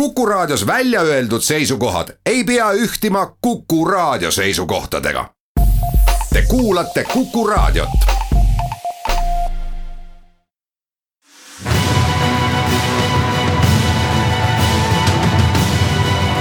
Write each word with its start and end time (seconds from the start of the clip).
Kuku 0.00 0.26
Raadios 0.26 0.66
välja 0.66 1.00
öeldud 1.00 1.40
seisukohad 1.40 2.08
ei 2.26 2.44
pea 2.44 2.72
ühtima 2.72 3.36
Kuku 3.40 3.84
Raadio 3.84 4.30
seisukohtadega. 4.30 5.30
Te 6.32 6.42
kuulate 6.48 7.04
Kuku 7.04 7.46
Raadiot. 7.46 7.88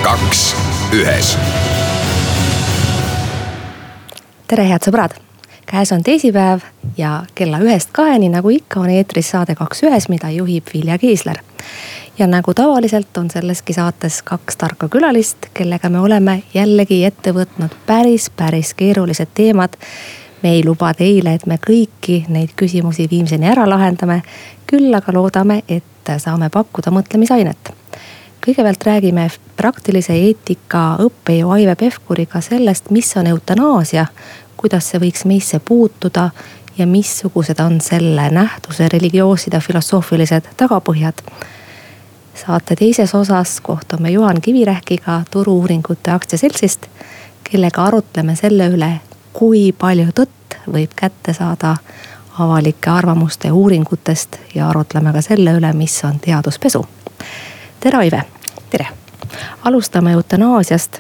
kaks 0.04 0.56
ühes. 0.94 1.38
tere, 4.48 4.70
head 4.70 4.84
sõbrad 4.86 5.16
käes 5.66 5.92
on 5.92 6.04
teisipäev 6.04 6.60
ja 6.98 7.24
kella 7.36 7.60
ühest 7.60 7.90
kaheni, 7.92 8.30
nagu 8.30 8.50
ikka, 8.50 8.80
on 8.80 8.90
eetris 8.90 9.32
saade 9.34 9.56
Kaks 9.56 9.84
ühes, 9.84 10.10
mida 10.10 10.30
juhib 10.30 10.70
Vilja 10.74 10.98
Kiisler. 10.98 11.42
Ja 12.18 12.28
nagu 12.28 12.54
tavaliselt 12.54 13.18
on 13.18 13.30
selleski 13.30 13.74
saates 13.74 14.22
kaks 14.22 14.58
tarka 14.58 14.88
külalist, 14.88 15.50
kellega 15.54 15.90
me 15.90 16.00
oleme 16.00 16.44
jällegi 16.54 17.04
ette 17.06 17.34
võtnud 17.36 17.76
päris, 17.86 18.30
päris 18.30 18.74
keerulised 18.74 19.34
teemad. 19.34 19.78
me 20.44 20.50
ei 20.52 20.66
luba 20.66 20.94
teile, 20.94 21.34
et 21.34 21.46
me 21.46 21.58
kõiki 21.58 22.26
neid 22.30 22.54
küsimusi 22.56 23.08
viimseni 23.12 23.48
ära 23.48 23.70
lahendame. 23.70 24.22
küll 24.68 24.94
aga 24.94 25.14
loodame, 25.14 25.64
et 25.68 25.84
saame 26.18 26.50
pakkuda 26.50 26.92
mõtlemisainet 26.92 27.74
kõigepealt 28.46 28.84
räägime 28.86 29.30
praktilise 29.58 30.14
eetika 30.14 30.98
õppejõu 31.02 31.50
Aive 31.50 31.76
Pevkuriga 31.76 32.42
sellest, 32.42 32.92
mis 32.92 33.18
on 33.18 33.28
eutanaasia 33.28 34.06
kuidas 34.58 34.90
see 34.90 35.02
võiks 35.04 35.26
meisse 35.30 35.60
puutuda 35.60 36.30
ja 36.78 36.88
missugused 36.90 37.60
on 37.64 37.80
selle 37.82 38.30
nähtuse 38.34 38.90
religioossed 38.92 39.54
ja 39.54 39.62
filosoofilised 39.62 40.50
tagapõhjad. 40.58 41.22
Saate 42.36 42.76
teises 42.76 43.16
osas 43.16 43.62
kohtume 43.62 44.10
Juhan 44.10 44.42
Kivirähkiga 44.42 45.22
Turu-uuringute 45.32 46.12
aktsiaseltsist, 46.12 46.86
kellega 47.44 47.84
arutleme 47.84 48.36
selle 48.36 48.68
üle, 48.68 48.92
kui 49.34 49.72
palju 49.72 50.12
tõtt 50.16 50.60
võib 50.68 50.92
kätte 50.96 51.34
saada 51.34 51.76
avalike 52.40 52.90
arvamuste 52.90 53.52
uuringutest 53.52 54.38
ja 54.56 54.70
arutleme 54.70 55.14
ka 55.14 55.22
selle 55.22 55.56
üle, 55.56 55.74
mis 55.74 56.04
on 56.04 56.20
teaduspesu. 56.20 56.86
tere, 57.80 57.98
Aive. 57.98 58.24
tere. 58.70 58.88
alustame 59.64 60.12
eutanaasiast 60.12 61.00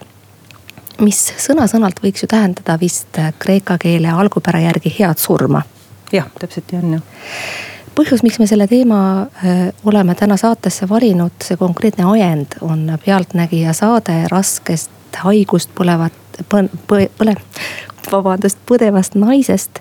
mis 1.01 1.19
sõna-sõnalt 1.37 1.99
võiks 2.03 2.23
ju 2.23 2.27
tähendada 2.31 2.77
vist 2.79 3.19
kreeka 3.39 3.77
keele 3.77 4.11
algupära 4.11 4.59
järgi 4.59 4.95
head 4.99 5.17
surma. 5.17 5.61
jah, 6.11 6.27
täpselt 6.39 6.71
nii 6.71 6.81
on 6.83 6.93
ju. 6.93 6.99
Põhjus, 7.95 8.23
miks 8.23 8.39
me 8.39 8.47
selle 8.47 8.67
teema 8.67 8.99
öö, 9.23 9.71
oleme 9.85 10.15
täna 10.15 10.37
saatesse 10.37 10.89
valinud, 10.89 11.35
see 11.43 11.57
konkreetne 11.57 12.05
ajend 12.11 12.57
on 12.61 12.97
Pealtnägija 13.05 13.73
saade 13.73 14.25
raskest 14.31 14.91
haigust 15.23 15.71
põlevat, 15.77 16.13
põle, 16.51 17.35
vabandust, 18.11 18.59
põdevast 18.69 19.15
naisest, 19.19 19.79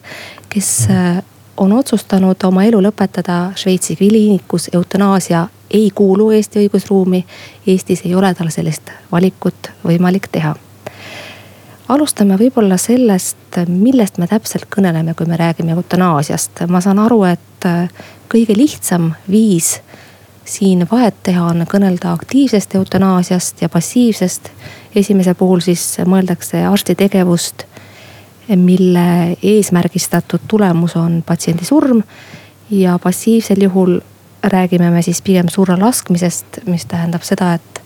kes 0.48 0.70
öö, 0.90 1.22
on 1.56 1.72
otsustanud 1.72 2.42
oma 2.44 2.64
elu 2.66 2.82
lõpetada 2.82 3.38
Šveitsi 3.58 3.96
kliinikus, 3.96 4.70
eutanaasia 4.72 5.46
ei 5.70 5.90
kuulu 5.94 6.30
Eesti 6.34 6.64
õigusruumi. 6.64 7.24
Eestis 7.66 8.02
ei 8.04 8.14
ole 8.14 8.34
tal 8.34 8.50
sellist 8.50 8.90
valikut 9.12 9.70
võimalik 9.86 10.28
teha 10.32 10.54
alustame 11.88 12.36
võib-olla 12.40 12.76
sellest, 12.80 13.58
millest 13.68 14.18
me 14.18 14.26
täpselt 14.26 14.66
kõneleme, 14.72 15.14
kui 15.14 15.26
me 15.26 15.36
räägime 15.36 15.76
eutanaasiast. 15.76 16.64
ma 16.68 16.80
saan 16.80 16.98
aru, 16.98 17.22
et 17.24 17.53
äh, 17.66 17.88
kõige 18.28 18.56
lihtsam 18.56 19.12
viis 19.30 19.80
siin 20.44 20.86
vahet 20.90 21.14
teha 21.22 21.46
on 21.46 21.66
kõnelda 21.68 22.12
aktiivsest 22.12 22.74
eutanaasiast 22.74 23.62
ja 23.62 23.68
passiivsest. 23.68 24.50
esimese 24.96 25.34
puhul 25.34 25.60
siis 25.60 25.96
mõeldakse 26.06 26.66
arsti 26.66 26.94
tegevust, 26.94 27.64
mille 28.56 29.36
eesmärgistatud 29.42 30.40
tulemus 30.48 30.96
on 30.96 31.22
patsiendi 31.26 31.64
surm. 31.64 32.02
ja 32.70 32.98
passiivsel 32.98 33.62
juhul 33.62 34.00
räägime 34.44 34.90
me 34.90 35.02
siis 35.02 35.22
pigem 35.22 35.48
surra 35.48 35.78
laskmisest, 35.80 36.46
mis 36.66 36.86
tähendab 36.86 37.22
seda, 37.22 37.54
et 37.54 37.82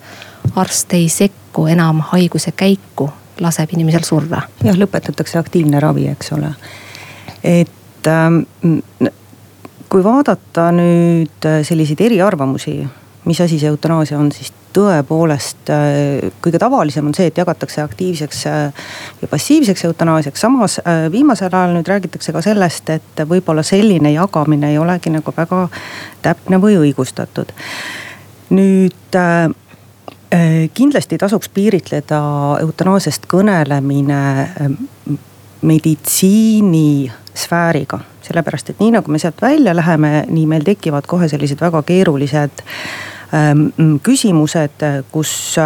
arst 0.57 0.93
ei 0.93 1.09
sekku 1.09 1.67
enam 1.67 2.01
haiguse 2.01 2.53
käiku 2.53 3.11
laseb 3.41 3.71
inimesel 3.73 4.03
surra. 4.03 4.43
jah, 4.65 4.77
lõpetatakse 4.77 5.39
aktiivne 5.39 5.81
ravi, 5.81 6.09
eks 6.09 6.33
ole. 6.33 6.55
et 7.45 8.07
ähm, 8.07 8.43
kui 9.89 10.05
vaadata 10.05 10.69
nüüd 10.75 11.49
äh, 11.49 11.61
selliseid 11.67 12.01
eriarvamusi, 12.09 12.81
mis 13.29 13.41
asi 13.41 13.59
see 13.61 13.71
eutanaasia 13.71 14.19
on, 14.21 14.31
siis 14.33 14.53
tõepoolest 14.77 15.71
äh, 15.73 16.29
kõige 16.45 16.61
tavalisem 16.61 17.09
on 17.09 17.17
see, 17.17 17.29
et 17.31 17.39
jagatakse 17.41 17.83
aktiivseks 17.83 18.43
äh, 18.51 18.91
ja 19.23 19.31
passiivseks 19.31 19.87
eutanaasiaks. 19.89 20.41
samas 20.41 20.79
viimasel 21.13 21.53
ajal 21.53 21.77
nüüd 21.77 21.89
räägitakse 21.89 22.35
ka 22.37 22.43
sellest, 22.45 22.91
et 22.93 23.25
võib-olla 23.29 23.65
selline 23.65 24.13
jagamine 24.13 24.73
ei 24.73 24.79
olegi 24.79 25.13
nagu 25.15 25.35
väga 25.37 25.65
täpne 26.23 26.61
või 26.61 26.77
õigustatud. 26.83 27.57
nüüd 28.51 29.17
kindlasti 30.77 31.17
tasuks 31.19 31.49
piiritleda 31.49 32.21
eutanaasiast 32.61 33.25
kõnelemine 33.29 34.21
meditsiinisfääriga. 35.63 37.99
sellepärast, 38.29 38.71
et 38.71 38.81
nii 38.81 38.91
nagu 38.93 39.11
me 39.11 39.19
sealt 39.19 39.43
välja 39.43 39.77
läheme, 39.77 40.25
nii 40.29 40.47
meil 40.47 40.63
tekivad 40.65 41.03
kohe 41.09 41.29
sellised 41.29 41.61
väga 41.61 41.83
keerulised 41.83 42.51
ähm, 43.33 43.67
küsimused, 44.03 44.71
kus 45.13 45.59
äh, 45.59 45.65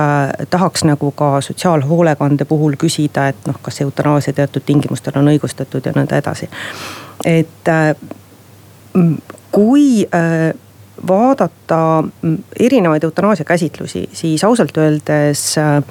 tahaks 0.51 0.85
nagu 0.87 1.11
ka 1.11 1.41
sotsiaalhoolekande 1.41 2.45
puhul 2.45 2.73
küsida, 2.79 3.29
et 3.29 3.37
noh, 3.47 3.57
kas 3.63 3.81
eutanaasia 3.81 4.33
teatud 4.33 4.63
tingimustel 4.67 5.13
on 5.19 5.29
õigustatud 5.35 5.87
ja 5.87 5.93
nõnda 5.97 6.17
edasi. 6.23 6.49
et 7.25 7.69
äh, 7.69 7.97
kui 9.53 10.07
vaadata 11.09 12.05
mm, 12.23 12.39
erinevaid 12.61 13.05
eutanaasia 13.05 13.45
käsitlusi, 13.45 14.09
siis 14.13 14.45
ausalt 14.45 14.77
öeldes 14.77 15.59
äh, 15.59 15.83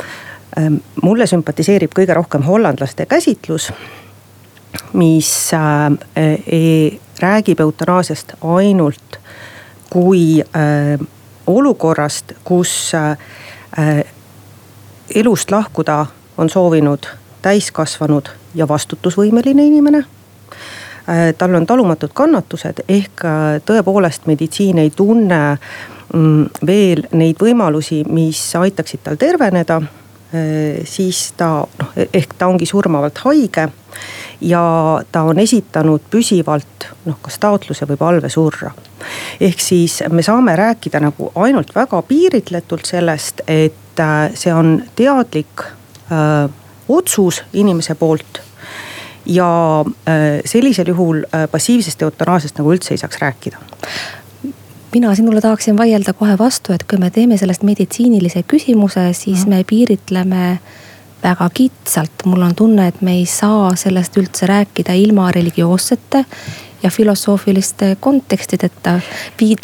mulle 1.01 1.27
sümpatiseerib 1.27 1.93
kõige 1.95 2.13
rohkem 2.13 2.43
hollandlaste 2.43 3.05
käsitlus. 3.05 3.71
mis 4.93 5.53
äh, 5.53 5.91
e, 6.15 6.97
räägib 7.19 7.59
eutanaasiast 7.59 8.33
ainult 8.41 9.19
kui 9.89 10.41
äh, 10.41 10.99
olukorrast, 11.47 12.33
kus 12.43 12.91
elust 15.15 15.51
lahkuda 15.51 16.05
on 16.37 16.49
soovinud 16.49 17.07
täiskasvanud 17.41 18.29
ja 18.55 18.67
vastutusvõimeline 18.67 19.63
inimene 19.63 20.03
Äh, 21.09 21.33
tal 21.37 21.55
on 21.55 21.65
talumatud 21.65 22.11
kannatused, 22.13 22.83
ehk 22.89 23.23
äh, 23.25 23.57
tõepoolest 23.65 24.27
meditsiin 24.29 24.77
ei 24.83 24.91
tunne 24.93 25.39
mm, 26.13 26.67
veel 26.67 27.01
neid 27.17 27.41
võimalusi, 27.41 28.03
mis 28.05 28.39
aitaksid 28.55 29.01
tal 29.03 29.17
terveneda. 29.17 29.79
Äh, 30.31 30.85
siis 30.87 31.33
ta 31.37 31.65
noh, 31.79 31.89
ehk 32.13 32.37
ta 32.39 32.47
ongi 32.47 32.65
surmavalt 32.65 33.17
haige 33.25 33.65
ja 34.41 34.61
ta 35.11 35.23
on 35.27 35.39
esitanud 35.43 36.05
püsivalt 36.11 36.87
noh, 37.05 37.17
kas 37.19 37.35
taotluse 37.43 37.87
või 37.89 37.99
palve 37.99 38.29
surra. 38.31 38.71
ehk 39.41 39.59
siis 39.59 39.99
me 40.09 40.23
saame 40.23 40.55
rääkida 40.55 41.01
nagu 41.03 41.31
ainult 41.35 41.75
väga 41.75 41.99
piiritletult 42.07 42.87
sellest, 42.87 43.43
et 43.47 44.03
see 44.33 44.53
on 44.53 44.79
teadlik 44.95 45.65
öö, 46.11 46.47
otsus 46.87 47.43
inimese 47.53 47.95
poolt 47.95 48.39
ja 49.25 49.83
äh, 50.07 50.39
sellisel 50.45 50.87
juhul 50.87 51.25
äh, 51.35 51.49
passiivsest 51.51 52.01
eutanaasiast 52.01 52.57
nagu 52.57 52.71
üldse 52.71 52.95
ei 52.95 53.03
saaks 53.03 53.19
rääkida 53.21 53.59
mina 54.93 55.15
sinule 55.15 55.41
tahaksin 55.41 55.77
vaielda 55.77 56.13
kohe 56.13 56.37
vastu, 56.37 56.73
et 56.73 56.83
kui 56.83 56.99
me 56.99 57.09
teeme 57.09 57.37
sellest 57.37 57.63
meditsiinilise 57.63 58.43
küsimuse, 58.43 59.13
siis 59.13 59.45
mm. 59.45 59.49
me 59.49 59.63
piiritleme 59.63 60.59
väga 61.23 61.49
kitsalt. 61.53 62.25
mul 62.25 62.41
on 62.41 62.55
tunne, 62.55 62.87
et 62.87 63.01
me 63.01 63.13
ei 63.13 63.25
saa 63.25 63.75
sellest 63.75 64.17
üldse 64.17 64.47
rääkida 64.49 64.93
ilma 64.93 65.31
religioossete 65.31 66.25
ja 66.83 66.89
filosoofiliste 66.89 67.97
kontekstideta. 67.99 68.99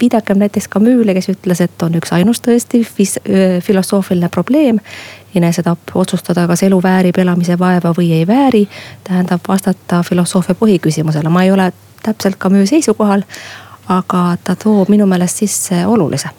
viidakem 0.01 0.37
näiteks 0.37 0.69
Camus'le, 0.69 1.13
kes 1.13 1.29
ütles, 1.29 1.61
et 1.61 1.81
on 1.81 1.95
üks 1.97 2.13
ainus 2.13 2.41
tõesti 2.41 2.85
filosoofiline 3.61 4.29
probleem. 4.29 4.79
enesetapp, 5.35 5.89
otsustada, 5.95 6.47
kas 6.47 6.63
elu 6.63 6.83
väärib 6.83 7.17
elamise 7.17 7.59
vaeva 7.59 7.93
või 7.97 8.11
ei 8.11 8.27
vääri, 8.27 8.67
tähendab 9.03 9.41
vastata 9.47 10.03
filosoofia 10.03 10.55
põhiküsimusele. 10.55 11.29
ma 11.29 11.43
ei 11.43 11.51
ole 11.51 11.71
täpselt 12.03 12.37
Camus 12.37 12.69
seisukohal, 12.69 13.21
aga 13.87 14.37
ta 14.43 14.55
toob 14.55 14.89
minu 14.89 15.05
meelest 15.05 15.43
sisse 15.43 15.85
olulise. 15.87 16.29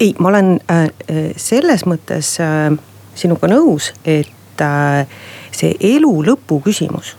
ei, 0.00 0.14
ma 0.18 0.28
olen 0.28 0.58
äh, 0.70 0.88
selles 1.36 1.86
mõttes 1.86 2.36
äh, 2.42 2.68
sinuga 3.14 3.48
nõus, 3.48 3.92
et 4.04 4.60
äh, 4.60 5.06
see 5.52 5.74
elu 5.94 6.12
lõpu 6.26 6.60
küsimus 6.64 7.14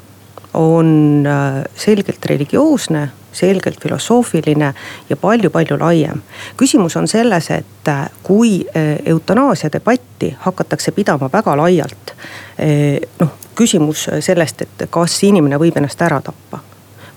on 0.54 1.26
äh, 1.28 1.64
selgelt 1.76 2.26
religioosne 2.26 3.10
selgelt 3.32 3.80
filosoofiline 3.84 4.74
ja 5.10 5.18
palju-palju 5.18 5.80
laiem. 5.80 6.22
küsimus 6.58 6.98
on 6.98 7.08
selles, 7.08 7.50
et 7.52 7.88
äh, 7.88 8.10
kui 8.24 8.66
äh, 8.76 9.00
eutanaasia 9.06 9.72
debatti 9.74 10.36
hakatakse 10.40 10.92
pidama 10.92 11.30
väga 11.34 11.58
laialt. 11.58 12.12
Äh, 12.60 13.00
noh, 13.20 13.32
küsimus 13.56 14.10
sellest, 14.20 14.62
et 14.62 14.90
kas 14.90 15.24
inimene 15.24 15.60
võib 15.60 15.78
ennast 15.78 16.02
ära 16.02 16.22
tappa 16.22 16.60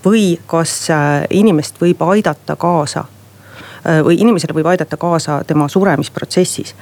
või 0.05 0.39
kas 0.47 0.87
inimest 1.29 1.81
võib 1.81 2.01
aidata 2.05 2.55
kaasa 2.55 3.05
Äh, 3.89 4.01
või 4.03 4.15
inimesele 4.17 4.53
võib 4.53 4.65
aidata 4.65 4.97
kaasa 4.97 5.43
tema 5.47 5.67
suremisprotsessis. 5.69 6.75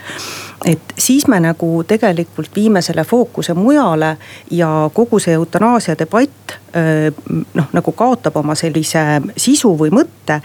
et 0.66 0.94
siis 0.98 1.28
me 1.28 1.40
nagu 1.40 1.84
tegelikult 1.84 2.56
viime 2.56 2.82
selle 2.82 3.04
fookuse 3.04 3.54
mujale 3.54 4.18
ja 4.52 4.90
kogu 4.94 5.20
see 5.20 5.34
eutanaasia 5.34 5.98
debatt 6.00 6.52
äh, 6.52 7.12
noh, 7.54 7.66
nagu 7.74 7.92
kaotab 7.92 8.38
oma 8.40 8.56
sellise 8.56 9.22
sisu 9.38 9.76
või 9.80 9.92
mõtte. 9.92 10.40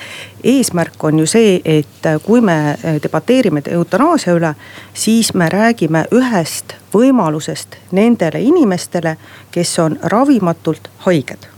eesmärk 0.45 1.05
on 1.05 1.19
ju 1.19 1.27
see, 1.27 1.61
et 1.65 2.09
kui 2.25 2.41
me 2.41 2.79
debateerime 3.03 3.63
eutanaasia 3.67 4.35
üle, 4.35 4.55
siis 4.95 5.35
me 5.35 5.49
räägime 5.49 6.07
ühest 6.11 6.75
võimalusest 6.95 7.79
nendele 7.93 8.41
inimestele, 8.41 9.17
kes 9.51 9.79
on 9.79 9.99
ravimatult 10.03 10.91
haiged 11.07 11.58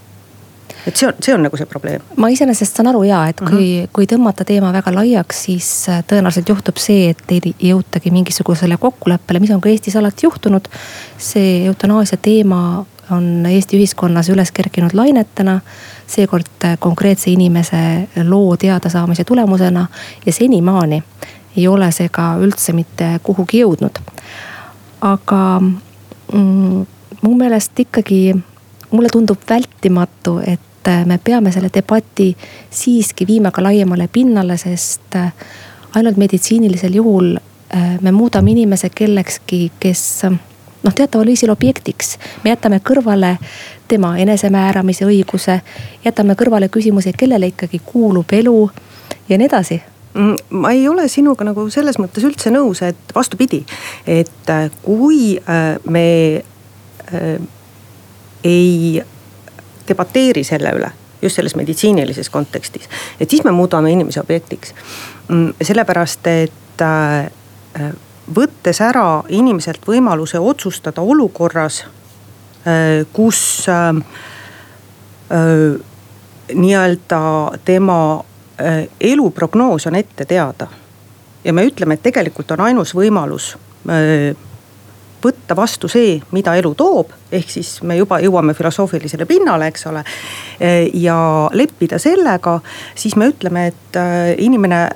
et 0.87 0.97
see 0.97 1.09
on, 1.09 1.15
see 1.21 1.35
on 1.35 1.43
nagu 1.45 1.57
see 1.57 1.67
probleem. 1.67 2.05
ma 2.17 2.31
iseenesest 2.33 2.77
saan 2.77 2.91
aru 2.93 3.03
ja, 3.09 3.25
et 3.29 3.41
kui 3.41 3.69
uh, 3.81 3.85
-huh. 3.85 3.89
kui 3.93 4.07
tõmmata 4.11 4.45
teema 4.45 4.73
väga 4.73 4.95
laiaks, 4.95 5.45
siis 5.45 5.89
äh, 5.89 6.05
tõenäoliselt 6.13 6.49
juhtub 6.49 6.77
see, 6.77 7.11
et 7.11 7.25
ei 7.31 7.55
jõutagi 7.71 8.11
mingisugusele 8.11 8.77
kokkuleppele, 8.77 9.41
mis 9.41 9.51
on 9.51 9.61
ka 9.61 9.69
Eestis 9.69 9.97
alati 9.97 10.27
juhtunud. 10.27 10.69
see 11.19 11.65
eutanaasia 11.67 12.19
teema 12.23 12.87
on 13.11 13.47
Eesti 13.47 13.77
ühiskonnas 13.77 14.29
üles 14.29 14.53
kerkinud 14.53 14.95
lainetena. 14.95 15.61
seekord 16.07 16.65
äh, 16.65 16.79
konkreetse 16.79 17.31
inimese 17.31 18.09
loo 18.25 18.57
teadasaamise 18.57 19.25
tulemusena 19.25 19.87
ja 20.27 20.33
senimaani 20.33 21.03
ei 21.57 21.69
ole 21.69 21.93
see 21.93 22.09
ka 22.09 22.37
üldse 22.43 22.73
mitte 22.73 23.21
kuhugi 23.23 23.63
jõudnud. 23.63 24.01
aga 25.01 25.61
mm, 26.33 26.87
mu 27.23 27.35
meelest 27.35 27.79
ikkagi 27.79 28.35
mulle 28.91 29.09
tundub 29.13 29.39
vältimatu, 29.49 30.41
et 30.47 30.61
et 30.81 31.07
me 31.07 31.19
peame 31.19 31.53
selle 31.53 31.71
debati 31.75 32.37
siiski 32.71 33.27
viima 33.27 33.51
ka 33.51 33.63
laiemale 33.63 34.09
pinnale, 34.13 34.57
sest 34.57 35.15
äh, 35.17 35.33
ainult 35.95 36.17
meditsiinilisel 36.17 36.95
juhul 36.95 37.37
äh, 37.37 38.01
me 38.01 38.13
muudame 38.13 38.51
inimese 38.51 38.91
kellekski, 38.95 39.73
kes 39.81 40.25
noh, 40.83 40.95
teataval 40.95 41.27
viisil 41.27 41.51
objektiks. 41.51 42.19
me 42.45 42.51
jätame 42.51 42.81
kõrvale 42.81 43.37
tema 43.89 44.17
enesemääramise 44.19 45.05
õiguse, 45.05 45.61
jätame 46.05 46.35
kõrvale 46.35 46.69
küsimuse, 46.69 47.13
kellele 47.13 47.53
ikkagi 47.53 47.83
kuulub 47.85 48.33
elu 48.33 48.71
ja 49.29 49.39
nii 49.39 49.47
edasi 49.47 49.83
mm, 50.15 50.37
ma 50.51 50.73
ei 50.73 50.89
ole 50.89 51.09
sinuga 51.09 51.45
nagu 51.45 51.69
selles 51.71 51.99
mõttes 51.99 52.25
üldse 52.25 52.51
nõus, 52.51 52.83
et 52.83 53.15
vastupidi, 53.15 53.65
et 54.07 54.51
äh, 54.51 54.71
kui 54.83 55.41
me 55.85 56.09
ei 58.45 59.03
debateeri 59.91 60.45
selle 60.47 60.73
üle 60.79 60.93
just 61.23 61.37
selles 61.37 61.57
meditsiinilises 61.57 62.31
kontekstis, 62.31 62.89
et 63.21 63.31
siis 63.31 63.45
me 63.45 63.51
muudame 63.51 63.93
inimese 63.93 64.21
objektiks. 64.21 64.75
Mm, 65.29 65.53
sellepärast, 65.63 66.27
et 66.27 66.85
äh, 66.85 67.91
võttes 68.37 68.81
ära 68.81 69.23
inimeselt 69.29 69.85
võimaluse 69.87 70.41
otsustada 70.41 71.03
olukorras, 71.03 71.85
äh, 72.65 73.05
kus 73.13 73.69
äh, 73.69 73.95
nii-öelda 76.55 77.23
tema 77.65 78.01
eluprognoos 79.01 79.87
on 79.87 79.95
ette 79.95 80.25
teada. 80.25 80.67
ja 81.45 81.53
me 81.53 81.63
ütleme, 81.65 81.95
et 81.95 82.03
tegelikult 82.03 82.51
on 82.51 82.61
ainus 82.61 82.91
võimalus 82.95 83.55
võtta 85.25 85.57
vastu 85.57 85.89
see, 85.89 86.19
mida 86.33 86.55
elu 86.59 86.73
toob, 86.75 87.13
ehk 87.33 87.51
siis 87.51 87.81
me 87.83 87.97
juba 87.97 88.21
jõuame 88.21 88.55
filosoofilisele 88.55 89.27
pinnale, 89.27 89.71
eks 89.71 89.87
ole. 89.87 90.05
ja 90.95 91.17
leppida 91.53 91.99
sellega, 91.99 92.61
siis 92.95 93.17
me 93.17 93.31
ütleme, 93.33 93.67
et 93.73 93.97
äh, 93.97 94.35
inimene 94.39 94.89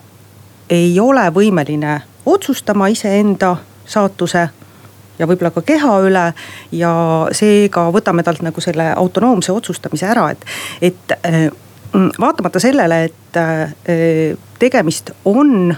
ei 0.71 1.01
ole 1.01 1.29
võimeline 1.35 2.01
otsustama 2.27 2.89
iseenda 2.89 3.57
saatuse 3.87 4.49
ja 5.19 5.27
võib-olla 5.29 5.51
ka 5.55 5.63
keha 5.63 5.99
üle. 6.07 6.25
ja 6.73 6.93
seega 7.33 7.89
võtame 7.95 8.23
talt 8.23 8.43
nagu 8.43 8.61
selle 8.61 8.91
autonoomse 8.97 9.53
otsustamise 9.53 10.07
ära, 10.07 10.31
et, 10.31 10.47
et 10.81 11.19
äh, 11.21 11.49
vaatamata 12.21 12.61
sellele, 12.61 13.05
et 13.05 13.37
äh, 13.37 14.37
tegemist 14.59 15.11
on 15.25 15.75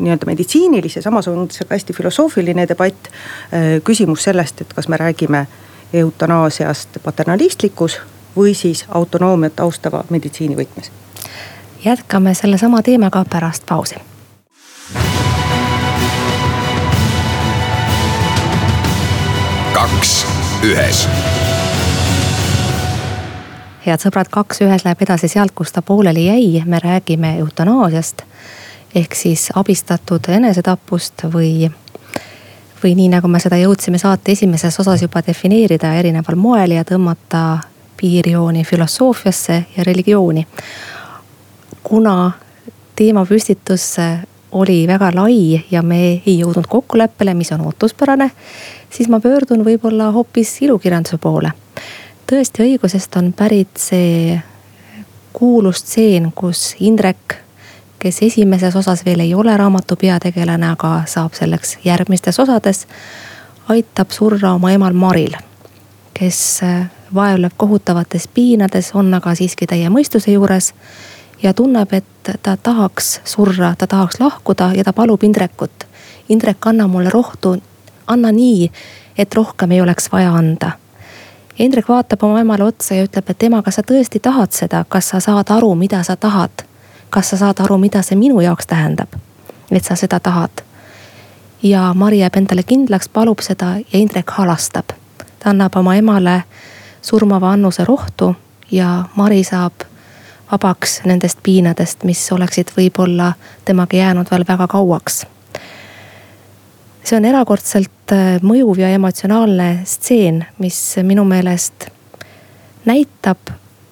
nii-öelda 0.00 0.26
meditsiinilise, 0.26 1.02
samas 1.02 1.28
on 1.28 1.48
see 1.50 1.66
ka 1.68 1.74
hästi 1.74 1.92
filosoofiline 1.96 2.66
debatt. 2.68 3.10
Äh, 3.52 3.82
küsimus 3.84 4.24
sellest, 4.28 4.60
et 4.60 4.72
kas 4.74 4.88
me 4.88 4.96
räägime 4.96 5.46
eutanaasiast 5.92 7.00
paternalistlikus 7.04 8.00
või 8.36 8.54
siis 8.54 8.84
autonoomiat 8.88 9.60
austava 9.60 10.04
meditsiini 10.10 10.56
võtmes. 10.56 10.90
jätkame 11.84 12.34
sellesama 12.34 12.82
teemaga 12.82 13.24
pärast 13.30 13.66
pausi. 13.66 13.96
kaks 19.72 20.26
ühes 20.62 21.06
head 23.86 24.02
sõbrad, 24.02 24.28
kaks 24.30 24.60
ühes 24.64 24.84
läheb 24.84 25.02
edasi 25.02 25.28
sealt, 25.28 25.54
kus 25.56 25.72
ta 25.72 25.82
pooleli 25.82 26.26
jäi, 26.26 26.62
me 26.66 26.78
räägime 26.78 27.38
eutanaasiast 27.38 28.22
ehk 28.94 29.14
siis 29.14 29.48
abistatud 29.54 30.28
enesetapust 30.28 31.24
või, 31.32 31.70
või 32.82 32.94
nii 32.98 33.08
nagu 33.14 33.28
me 33.28 33.40
seda 33.40 33.58
jõudsime 33.60 33.98
saate 33.98 34.32
esimeses 34.32 34.80
osas 34.80 35.02
juba 35.02 35.22
defineerida 35.26 35.94
erineval 35.98 36.36
moel 36.36 36.74
ja 36.78 36.84
tõmmata 36.84 37.58
piirjooni 38.00 38.64
filosoofiasse 38.64 39.64
ja 39.76 39.84
religiooni. 39.84 40.46
kuna 41.82 42.30
teemapüstitus 42.96 43.96
oli 44.52 44.86
väga 44.86 45.10
lai 45.14 45.62
ja 45.70 45.82
me 45.82 45.98
ei 46.26 46.38
jõudnud 46.38 46.66
kokkuleppele, 46.68 47.34
mis 47.34 47.52
on 47.52 47.60
ootuspärane, 47.60 48.30
siis 48.90 49.08
ma 49.08 49.20
pöördun 49.20 49.64
võib-olla 49.64 50.10
hoopis 50.12 50.62
ilukirjanduse 50.62 51.18
poole. 51.18 51.52
tõesti, 52.26 52.62
õigusest 52.62 53.16
on 53.16 53.32
pärit 53.32 53.76
see 53.76 54.40
kuulus 55.32 55.78
stseen, 55.84 56.32
kus 56.32 56.74
Indrek 56.80 57.34
kes 58.00 58.22
esimeses 58.22 58.76
osas 58.76 59.04
veel 59.04 59.20
ei 59.20 59.34
ole 59.34 59.56
raamatu 59.56 59.96
peategelane, 59.96 60.70
aga 60.72 61.02
saab 61.06 61.36
selleks 61.36 61.78
järgmistes 61.84 62.40
osades. 62.40 62.86
aitab 63.68 64.10
surra 64.10 64.52
oma 64.52 64.72
emal 64.72 64.92
Maril, 64.92 65.36
kes 66.14 66.62
äh, 66.62 66.90
vaevleb 67.14 67.52
kohutavates 67.56 68.28
piinades, 68.28 68.90
on 68.94 69.14
aga 69.14 69.34
siiski 69.34 69.66
täie 69.66 69.88
mõistuse 69.88 70.32
juures. 70.32 70.74
ja 71.42 71.54
tunneb, 71.54 71.92
et 71.92 72.32
ta 72.42 72.56
tahaks 72.56 73.20
surra, 73.24 73.74
ta 73.78 73.86
tahaks 73.86 74.20
lahkuda 74.20 74.72
ja 74.74 74.84
ta 74.84 74.92
palub 74.92 75.22
Indrekut. 75.22 75.86
Indrek, 76.28 76.66
anna 76.66 76.86
mulle 76.86 77.10
rohtu, 77.10 77.56
anna 78.06 78.32
nii, 78.32 78.70
et 79.18 79.34
rohkem 79.34 79.70
ei 79.70 79.80
oleks 79.80 80.12
vaja 80.12 80.32
anda 80.32 80.72
Indrek 81.58 81.88
vaatab 81.88 82.22
oma 82.22 82.40
emale 82.40 82.64
otsa 82.64 82.94
ja 82.94 83.04
ütleb, 83.04 83.30
et 83.30 83.42
ema, 83.42 83.62
kas 83.62 83.74
sa 83.74 83.82
tõesti 83.84 84.20
tahad 84.20 84.52
seda, 84.56 84.84
kas 84.88 85.12
sa 85.12 85.20
saad 85.20 85.50
aru, 85.52 85.74
mida 85.74 86.02
sa 86.02 86.16
tahad 86.16 86.69
kas 87.10 87.30
sa 87.30 87.36
saad 87.36 87.60
aru, 87.60 87.78
mida 87.78 88.02
see 88.02 88.18
minu 88.18 88.40
jaoks 88.40 88.66
tähendab, 88.66 89.14
et 89.70 89.84
sa 89.84 89.96
seda 89.96 90.20
tahad. 90.20 90.62
ja 91.62 91.94
Mari 91.94 92.18
jääb 92.18 92.36
endale 92.36 92.62
kindlaks, 92.62 93.08
palub 93.08 93.38
seda 93.40 93.76
ja 93.92 93.98
Indrek 93.98 94.30
halastab. 94.30 94.92
ta 95.38 95.50
annab 95.50 95.76
oma 95.76 95.94
emale 95.94 96.42
surmava 97.02 97.52
annuse 97.52 97.84
rohtu 97.84 98.36
ja 98.70 99.04
Mari 99.16 99.44
saab 99.44 99.72
vabaks 100.52 101.00
nendest 101.04 101.38
piinadest, 101.42 102.04
mis 102.04 102.32
oleksid 102.32 102.72
võib-olla 102.76 103.32
temaga 103.64 103.96
jäänud 103.96 104.30
veel 104.30 104.44
väga 104.48 104.66
kauaks. 104.66 105.26
see 107.04 107.16
on 107.16 107.24
erakordselt 107.24 108.12
äh, 108.12 108.38
mõjuv 108.42 108.78
ja 108.78 108.88
emotsionaalne 108.88 109.82
stseen, 109.84 110.44
mis 110.58 110.96
minu 111.02 111.24
meelest 111.24 111.88
näitab, 112.84 113.38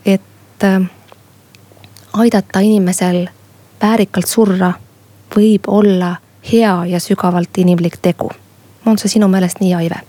et 0.04 0.64
äh, 0.64 0.90
aidata 2.18 2.60
inimesel 2.60 3.26
väärikalt 3.82 4.26
surra 4.26 4.72
võib 5.37 5.68
olla 5.68 6.16
hea 6.52 6.75
ja 6.87 7.00
sügavalt 7.00 7.58
inimlik 7.58 7.98
tegu. 8.02 8.30
on 8.87 8.98
see 8.98 9.08
sinu 9.08 9.28
meelest 9.28 9.60
nii, 9.60 9.75
Aive? 9.75 10.00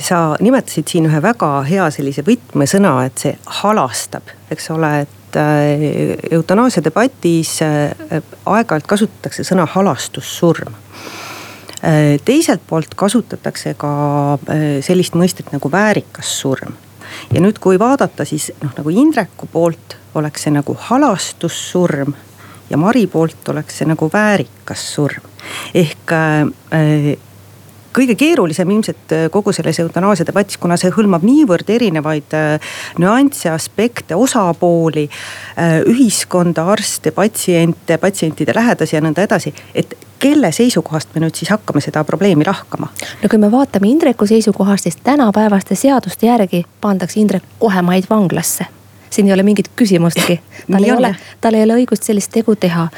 sa 0.00 0.36
nimetasid 0.40 0.88
siin 0.88 1.04
ühe 1.04 1.20
väga 1.22 1.48
hea 1.68 1.90
sellise 1.92 2.22
võtmesõna, 2.24 2.94
et 3.04 3.20
see 3.20 3.34
halastab, 3.60 4.30
eks 4.50 4.70
ole, 4.72 4.90
et 5.04 5.36
äh, 5.36 5.82
eutanaasia 6.32 6.80
debatis 6.84 7.58
äh, 7.62 7.92
aeg-ajalt 8.46 8.88
kasutatakse 8.88 9.44
sõna 9.44 9.66
halastussurm. 9.68 10.78
Äh, 11.84 12.16
teiselt 12.24 12.64
poolt 12.66 12.96
kasutatakse 12.96 13.74
ka 13.76 13.92
sellist 14.86 15.18
mõistet 15.18 15.52
nagu 15.52 15.68
väärikas 15.68 16.32
surm 16.40 16.72
ja 17.34 17.40
nüüd, 17.40 17.58
kui 17.62 17.78
vaadata, 17.78 18.24
siis 18.24 18.50
noh, 18.62 18.72
nagu 18.76 18.90
Indreku 18.90 19.48
poolt 19.52 19.98
oleks 20.14 20.46
see 20.46 20.54
nagu 20.54 20.76
halastussurm 20.88 22.14
ja 22.70 22.80
Mari 22.80 23.06
poolt 23.10 23.48
oleks 23.48 23.78
see 23.80 23.88
nagu 23.88 24.10
väärikas 24.12 24.88
surm. 24.94 25.30
ehk 25.74 26.12
äh, 26.12 27.16
kõige 27.94 28.16
keerulisem 28.18 28.70
ilmselt 28.70 29.12
äh, 29.14 29.26
kogu 29.30 29.52
selles 29.52 29.78
eutanaasia 29.82 30.26
debatis, 30.26 30.58
kuna 30.60 30.78
see 30.80 30.92
hõlmab 30.94 31.24
niivõrd 31.26 31.70
erinevaid 31.76 32.34
äh, 32.36 32.72
nüansse, 33.02 33.50
aspekte, 33.52 34.16
osapooli, 34.18 35.06
äh, 35.58 35.78
ühiskonda, 35.90 36.66
arste, 36.74 37.14
patsiente, 37.14 37.98
patsientide 38.02 38.56
lähedasi 38.56 38.96
ja 38.96 39.04
nõnda 39.04 39.24
edasi. 39.26 39.54
et 39.74 39.96
kelle 40.18 40.52
seisukohast 40.52 41.10
me 41.14 41.20
nüüd 41.20 41.36
siis 41.36 41.50
hakkame 41.52 41.82
seda 41.84 42.04
probleemi 42.04 42.46
lahkama? 42.46 42.88
no 43.22 43.28
kui 43.28 43.38
me 43.38 43.50
vaatame 43.52 43.90
Indreku 43.90 44.26
seisukohast, 44.26 44.88
siis 44.88 44.96
tänapäevaste 45.02 45.74
seaduste 45.74 46.26
järgi 46.26 46.64
pandakse 46.80 47.20
Indrek 47.20 47.44
kohe 47.58 47.82
maid 47.82 48.10
vanglasse 48.10 48.66
siin 49.14 49.28
ei 49.28 49.34
ole 49.34 49.42
mingit 49.42 49.70
küsimustki. 49.76 50.40
tal 50.72 50.84
ei 50.84 50.92
ole, 50.92 51.14
tal 51.40 51.54
ei 51.54 51.62
ole 51.66 51.78
õigust 51.82 52.08
sellist 52.08 52.32
tegu 52.34 52.56
teha. 52.56 52.88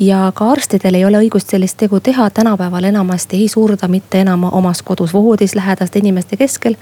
ja 0.00 0.32
ka 0.34 0.50
arstidel 0.50 0.94
ei 0.94 1.04
ole 1.04 1.22
õigust 1.26 1.50
sellist 1.50 1.76
tegu 1.80 2.00
teha, 2.00 2.30
tänapäeval 2.30 2.90
enamasti 2.90 3.40
ei 3.42 3.48
surda 3.48 3.88
mitte 3.88 4.20
enam 4.20 4.44
omas 4.50 4.82
kodus 4.82 5.12
voodis 5.12 5.54
lähedaste 5.54 5.98
inimeste 5.98 6.36
keskel. 6.36 6.76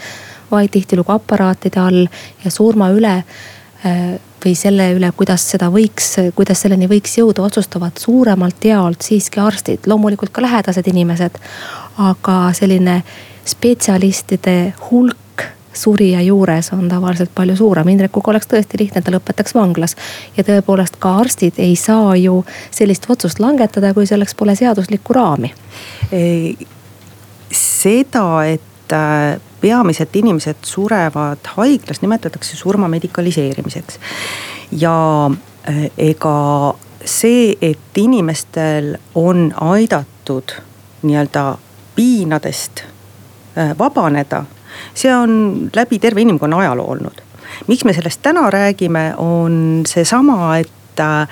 vaid 0.51 0.71
tihtilugu 0.71 1.13
aparaatide 1.13 1.81
all 1.81 2.07
ja 2.45 2.51
surma 2.51 2.91
üle 2.93 3.15
äh, 3.17 4.21
või 4.45 4.55
selle 4.59 4.91
üle, 4.97 5.13
kuidas 5.17 5.45
seda 5.55 5.71
võiks, 5.73 6.17
kuidas 6.35 6.65
selleni 6.65 6.89
võiks 6.91 7.17
jõuda, 7.19 7.45
otsustavad 7.47 7.99
suuremalt 7.99 8.65
jaolt 8.65 9.03
siiski 9.03 9.41
arstid, 9.41 9.87
loomulikult 9.87 10.33
ka 10.35 10.43
lähedased 10.43 10.89
inimesed. 10.89 11.39
aga 11.99 12.53
selline 12.57 13.03
spetsialistide 13.45 14.73
hulk 14.91 15.22
surija 15.73 16.21
juures 16.23 16.73
on 16.73 16.89
tavaliselt 16.89 17.31
palju 17.35 17.57
suurem. 17.57 17.89
Indrekuga 17.89 18.31
oleks 18.33 18.49
tõesti 18.51 18.81
lihtne, 18.81 19.03
ta 19.03 19.13
lõpetaks 19.15 19.55
vanglas. 19.55 19.97
ja 20.37 20.45
tõepoolest 20.45 20.99
ka 20.99 21.17
arstid 21.21 21.59
ei 21.59 21.77
saa 21.77 22.17
ju 22.17 22.45
sellist 22.71 23.07
otsust 23.11 23.41
langetada, 23.41 23.95
kui 23.95 24.07
selleks 24.07 24.35
pole 24.35 24.55
seaduslikku 24.57 25.13
raami. 25.13 25.53
seda, 27.53 28.45
et 28.45 28.93
äh, 28.93 29.41
peamiselt 29.61 30.17
inimesed 30.17 30.57
surevad 30.63 31.53
haiglas, 31.57 32.03
nimetatakse 32.03 32.57
surma 32.57 32.89
medikaliseerimiseks. 32.89 33.99
ja 34.73 35.31
äh, 35.69 35.91
ega 35.99 36.75
see, 37.05 37.57
et 37.61 37.99
inimestel 37.99 38.97
on 39.15 39.55
aidatud 39.61 40.53
nii-öelda 41.03 41.59
piinadest 41.95 42.85
äh, 43.59 43.79
vabaneda 43.79 44.45
see 44.95 45.15
on 45.15 45.71
läbi 45.77 45.99
terve 45.99 46.23
inimkonna 46.23 46.59
ajaloo 46.59 46.91
olnud. 46.91 47.23
miks 47.67 47.85
me 47.85 47.93
sellest 47.93 48.23
täna 48.23 48.51
räägime, 48.51 49.15
on 49.17 49.83
seesama, 49.87 50.57
et 50.59 51.01
äh, 51.01 51.29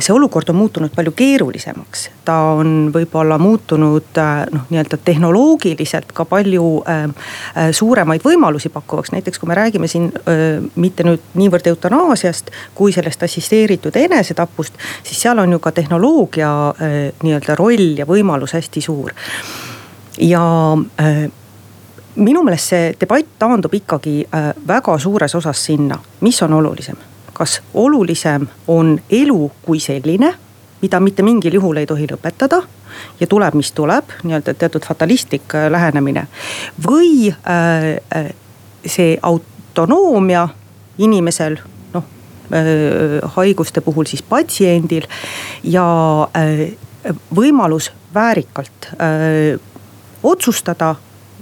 see 0.00 0.14
olukord 0.14 0.48
on 0.48 0.56
muutunud 0.56 0.90
palju 0.94 1.12
keerulisemaks. 1.12 2.10
ta 2.24 2.36
on 2.56 2.92
võib-olla 2.94 3.38
muutunud 3.38 4.18
äh, 4.18 4.44
noh, 4.52 4.64
nii-öelda 4.70 4.96
tehnoloogiliselt 5.04 6.12
ka 6.14 6.24
palju 6.24 6.66
äh, 6.88 7.02
äh, 7.04 7.70
suuremaid 7.72 8.24
võimalusi 8.24 8.68
pakkuvaks. 8.72 9.12
näiteks 9.12 9.38
kui 9.38 9.48
me 9.48 9.54
räägime 9.54 9.88
siin 9.88 10.12
äh, 10.16 10.62
mitte 10.76 11.04
nüüd 11.04 11.34
niivõrd 11.34 11.66
eutanaasiast 11.74 12.50
kui 12.74 12.92
sellest 12.92 13.22
assisteeritud 13.22 13.96
enesetapust, 13.96 14.78
siis 15.02 15.20
seal 15.20 15.38
on 15.38 15.52
ju 15.52 15.58
ka 15.58 15.72
tehnoloogia 15.72 16.52
äh, 16.70 16.98
nii-öelda 17.22 17.58
roll 17.58 17.98
ja 17.98 18.08
võimalus 18.08 18.56
hästi 18.56 18.80
suur. 18.80 19.12
ja 20.18 20.44
äh, 21.00 21.28
minu 22.16 22.42
meelest 22.44 22.72
see 22.72 22.92
debatt 23.00 23.38
taandub 23.38 23.74
ikkagi 23.74 24.22
äh, 24.24 24.52
väga 24.68 24.98
suures 24.98 25.34
osas 25.34 25.64
sinna, 25.64 25.98
mis 26.20 26.42
on 26.42 26.52
olulisem. 26.52 26.96
kas 27.32 27.62
olulisem 27.74 28.46
on 28.68 29.00
elu 29.10 29.50
kui 29.62 29.80
selline, 29.80 30.34
mida 30.82 31.00
mitte 31.00 31.22
mingil 31.22 31.54
juhul 31.54 31.76
ei 31.80 31.86
tohi 31.86 32.06
lõpetada 32.10 32.62
ja 33.20 33.26
tuleb, 33.26 33.54
mis 33.54 33.72
tuleb, 33.72 34.12
nii-öelda 34.22 34.54
teatud 34.54 34.84
fatalistlik 34.84 35.54
äh, 35.54 35.70
lähenemine. 35.70 36.26
või 36.88 37.32
äh, 37.32 38.34
see 38.86 39.18
autonoomia 39.22 40.48
inimesel, 40.98 41.56
noh 41.94 42.04
haiguste 43.36 43.80
puhul 43.80 44.04
siis 44.04 44.22
patsiendil 44.22 45.06
ja 45.64 45.84
võimalus 47.32 47.88
väärikalt 48.14 48.90
otsustada 50.22 50.94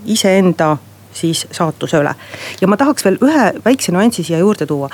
iseenda 0.04 0.76
siis 1.12 1.46
saatuse 1.52 1.98
üle. 1.98 2.14
ja 2.60 2.68
ma 2.68 2.76
tahaks 2.76 3.04
veel 3.04 3.18
ühe 3.24 3.46
väikse 3.64 3.92
nüansi 3.92 4.22
siia 4.24 4.38
juurde 4.38 4.66
tuua. 4.66 4.88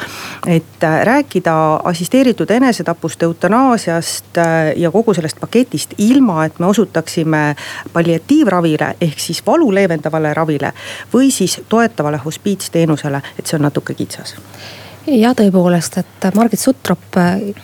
et 0.47 0.85
äh, 0.85 1.01
rääkida 1.05 1.81
assisteeritud 1.85 2.51
enesetapust, 2.51 3.23
eutanaasiast 3.23 4.39
äh, 4.39 4.73
ja 4.77 4.91
kogu 4.91 5.15
sellest 5.15 5.41
paketist 5.41 5.95
ilma, 5.99 6.45
et 6.45 6.59
me 6.59 6.67
osutaksime 6.67 7.57
palliatiivravile 7.93 8.95
ehk 9.01 9.21
siis 9.21 9.43
valu 9.47 9.75
leevendavale 9.75 10.35
ravile. 10.35 10.73
või 11.15 11.31
siis 11.31 11.61
toetavale 11.69 12.17
hospiitsteenusele, 12.25 13.23
et 13.39 13.47
see 13.47 13.57
on 13.57 13.69
natuke 13.69 13.95
kitsas 13.95 14.37
ja 15.07 15.33
tõepoolest, 15.35 15.99
et 16.01 16.27
Margit 16.35 16.61
Sutrop, 16.61 17.19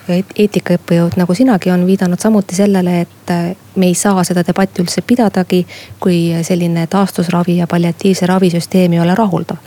eetikaõppejõud 0.09 1.17
nagu 1.19 1.35
sinagi, 1.35 1.71
on 1.75 1.85
viidanud 1.87 2.21
samuti 2.21 2.57
sellele, 2.57 3.01
et 3.03 3.33
me 3.77 3.89
ei 3.91 3.97
saa 3.99 4.25
seda 4.25 4.45
debatti 4.47 4.83
üldse 4.83 5.03
pidadagi, 5.07 5.63
kui 6.01 6.31
selline 6.47 6.87
taastusravi 6.91 7.59
ja 7.59 7.67
palliatiivse 7.67 8.27
ravisüsteem 8.31 8.93
ei 8.93 9.01
ole 9.01 9.15
rahuldav. 9.19 9.59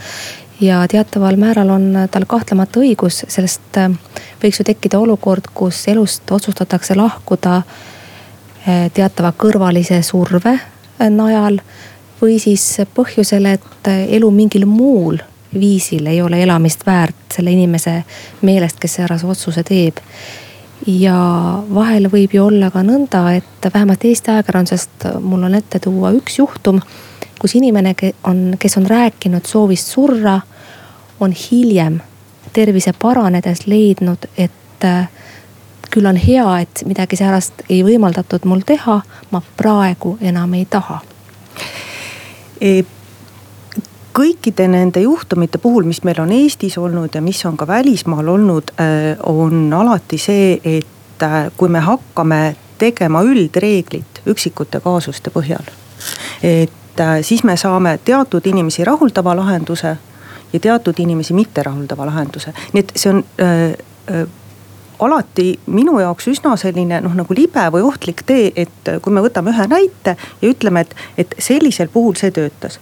ja 0.62 0.88
teataval 0.88 1.36
määral 1.36 1.70
on 1.70 2.08
tal 2.12 2.25
kahtlemata 2.27 2.79
õigus, 2.79 3.25
sellest 3.27 3.75
võiks 4.44 4.60
ju 4.60 4.63
tekkida 4.63 5.00
olukord, 5.00 5.51
kus 5.53 5.88
elust 5.88 6.32
otsustatakse 6.32 6.96
lahkuda 6.96 7.62
eh, 8.67 8.91
teatava 8.94 9.34
kõrvalise 9.38 10.01
surve 10.03 10.60
najal 11.10 11.60
või 12.22 12.39
siis 12.39 12.77
põhjusel, 12.96 13.46
et 13.46 13.88
elu 13.91 14.32
mingil 14.32 14.65
muul 14.65 15.20
viisil 15.59 16.07
ei 16.07 16.21
ole 16.21 16.43
elamist 16.43 16.85
väärt 16.85 17.35
selle 17.35 17.51
inimese 17.51 18.03
meelest, 18.41 18.79
kes 18.79 18.95
säärase 18.95 19.27
otsuse 19.27 19.63
teeb. 19.63 19.97
ja 20.88 21.17
vahel 21.74 22.09
võib 22.12 22.33
ju 22.35 22.45
olla 22.45 22.69
ka 22.71 22.83
nõnda, 22.83 23.21
et 23.38 23.69
vähemalt 23.74 24.03
Eesti 24.05 24.31
ajakirjandusest 24.31 25.07
mul 25.24 25.43
on 25.47 25.55
ette 25.55 25.79
tuua 25.79 26.12
üks 26.12 26.38
juhtum, 26.39 26.81
kus 27.39 27.55
inimene 27.55 27.95
on, 28.24 28.55
kes 28.59 28.77
on 28.77 28.85
rääkinud 28.85 29.47
soovist 29.47 29.88
surra, 29.88 30.39
on 31.19 31.31
hiljem 31.31 32.01
tervise 32.53 32.93
paranedes 32.93 33.65
leidnud, 33.67 34.27
et 34.38 34.85
äh, 34.85 35.07
küll 35.89 36.05
on 36.05 36.19
hea, 36.19 36.59
et 36.59 36.83
midagi 36.85 37.15
säärast 37.15 37.65
ei 37.69 37.81
võimaldatud 37.83 38.45
mul 38.45 38.62
teha, 38.67 39.01
ma 39.31 39.41
praegu 39.57 40.17
enam 40.21 40.53
ei 40.53 40.65
taha 40.69 41.01
e 42.62 42.83
kõikide 44.15 44.67
nende 44.72 45.01
juhtumite 45.03 45.60
puhul, 45.62 45.84
mis 45.84 46.03
meil 46.07 46.19
on 46.24 46.31
Eestis 46.31 46.77
olnud 46.77 47.15
ja 47.15 47.22
mis 47.22 47.41
on 47.45 47.57
ka 47.57 47.67
välismaal 47.67 48.27
olnud, 48.27 48.72
äh, 48.79 49.17
on 49.27 49.74
alati 49.74 50.17
see, 50.17 50.60
et 50.63 51.24
äh, 51.24 51.51
kui 51.57 51.69
me 51.69 51.84
hakkame 51.84 52.55
tegema 52.79 53.22
üldreeglit 53.24 54.22
üksikute 54.25 54.79
kaasuste 54.84 55.31
põhjal. 55.36 55.67
et 56.43 57.00
äh, 57.00 57.19
siis 57.22 57.43
me 57.43 57.57
saame 57.57 58.00
teatud 58.05 58.45
inimesi 58.45 58.86
rahuldava 58.86 59.36
lahenduse 59.36 59.98
ja 60.53 60.60
teatud 60.60 61.00
inimesi 61.00 61.34
mitterahuldava 61.34 62.05
lahenduse, 62.05 62.53
nii 62.74 62.84
et 62.84 62.91
see 62.95 63.12
on 63.12 63.24
alati 64.99 65.47
minu 65.71 65.97
jaoks 65.99 66.27
üsna 66.31 66.55
selline 66.59 66.99
noh, 67.03 67.15
nagu 67.17 67.35
libe 67.37 67.63
või 67.73 67.83
ohtlik 67.85 68.23
tee, 68.27 68.51
et 68.55 68.91
kui 69.01 69.13
me 69.13 69.23
võtame 69.25 69.53
ühe 69.53 69.67
näite 69.71 70.15
ja 70.41 70.51
ütleme, 70.51 70.85
et, 70.85 70.95
et 71.17 71.35
sellisel 71.39 71.89
puhul 71.93 72.15
see 72.19 72.31
töötas. 72.35 72.79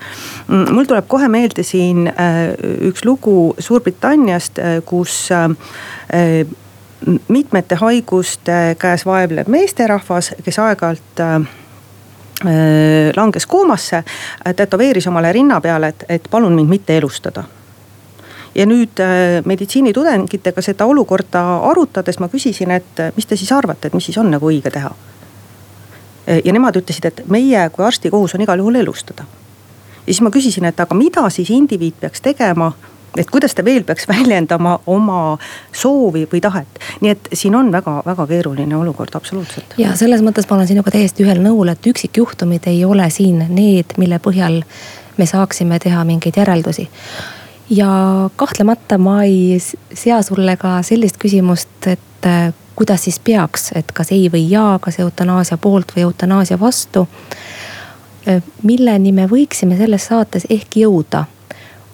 Mm, 0.48 0.74
mul 0.75 0.89
tuleb 0.89 1.08
kohe 1.12 1.29
meelde 1.32 1.65
siin 1.67 2.08
äh, 2.12 2.53
üks 2.89 3.05
lugu 3.05 3.55
Suurbritanniast, 3.60 4.60
äh, 4.60 4.77
kus 4.86 5.27
äh, 5.32 5.50
mitmete 7.27 7.75
haiguste 7.82 8.77
käes 8.79 9.03
vaevlev 9.05 9.50
meesterahvas, 9.51 10.34
kes 10.43 10.60
aeg-ajalt 10.63 11.25
langes 13.15 13.46
koomasse, 13.48 14.01
tätoveeris 14.55 15.08
omale 15.08 15.32
rinna 15.36 15.60
peale, 15.63 15.93
et, 15.93 16.05
et 16.17 16.25
palun 16.32 16.55
mind 16.55 16.72
mitte 16.72 16.98
elustada 16.98 17.43
ja 18.55 18.65
nüüd 18.69 19.00
äh, 19.01 19.41
meditsiinitudengitega 19.45 20.62
seda 20.62 20.86
olukorda 20.86 21.43
arutades 21.69 22.19
ma 22.19 22.29
küsisin, 22.29 22.72
et 22.72 23.00
äh, 23.00 23.12
mis 23.15 23.25
te 23.25 23.38
siis 23.39 23.51
arvate, 23.51 23.88
et 23.88 23.98
mis 23.98 24.05
siis 24.05 24.17
on 24.17 24.31
nagu 24.31 24.50
õige 24.50 24.72
teha. 24.74 24.93
Äh, 26.27 26.41
ja 26.45 26.53
nemad 26.53 26.77
ütlesid, 26.79 27.10
et 27.10 27.24
meie 27.27 27.67
kui 27.74 27.86
arsti 27.86 28.13
kohus 28.13 28.36
on 28.36 28.45
igal 28.45 28.62
juhul 28.62 28.81
elustada. 28.81 29.25
ja 30.03 30.05
siis 30.05 30.22
ma 30.22 30.29
küsisin, 30.29 30.65
et 30.65 30.79
aga 30.79 30.95
mida 30.95 31.29
siis 31.29 31.50
indiviid 31.50 31.95
peaks 32.00 32.22
tegema 32.22 32.74
et 33.17 33.29
kuidas 33.29 33.53
ta 33.55 33.65
veel 33.65 33.83
peaks 33.83 34.07
väljendama 34.13 34.79
oma 34.86 35.38
soovi 35.72 36.25
või 36.31 36.41
tahet. 36.41 36.79
nii 37.01 37.12
et 37.12 37.29
siin 37.33 37.55
on 37.55 37.72
väga-väga 37.72 38.27
keeruline 38.27 38.75
olukord, 38.75 39.15
absoluutselt. 39.15 39.77
ja 39.77 39.95
selles 39.95 40.22
mõttes 40.22 40.50
ma 40.50 40.57
olen 40.57 40.67
sinuga 40.67 40.91
täiesti 40.91 41.25
ühel 41.25 41.41
nõul, 41.41 41.72
et 41.74 41.88
üksikjuhtumid 41.88 42.67
ei 42.67 42.86
ole 42.86 43.10
siin 43.10 43.45
need, 43.50 43.98
mille 43.98 44.19
põhjal 44.19 44.63
me 45.17 45.25
saaksime 45.25 45.79
teha 45.79 46.03
mingeid 46.03 46.38
järeldusi 46.38 46.89
ja 47.75 48.30
kahtlemata 48.36 48.98
ma 48.98 49.24
ei 49.24 49.58
sea 49.94 50.22
sulle 50.22 50.58
ka 50.58 50.82
sellist 50.82 51.18
küsimust, 51.22 51.88
et 51.88 52.25
äh, 52.25 52.53
kuidas 52.75 53.03
siis 53.03 53.20
peaks, 53.20 53.72
et 53.75 53.92
kas 53.92 54.12
ei 54.12 54.30
või 54.34 54.46
jaa, 54.50 54.80
kas 54.80 55.00
eutanaasia 55.00 55.58
poolt 55.58 55.96
või 55.96 56.08
eutanaasia 56.08 56.60
vastu. 56.60 57.08
Äh, 58.27 58.44
milleni 58.63 59.12
me 59.12 59.27
võiksime 59.30 59.77
selles 59.77 60.06
saates 60.12 60.48
ehk 60.50 60.77
jõuda, 60.84 61.25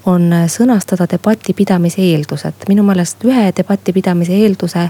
on 0.06 0.32
sõnastada 0.48 1.06
debati 1.12 1.54
pidamise 1.54 2.02
eeldused. 2.02 2.68
minu 2.68 2.84
meelest 2.84 3.24
ühe 3.28 3.52
debati 3.56 3.94
pidamise 3.94 4.34
eelduse 4.34 4.90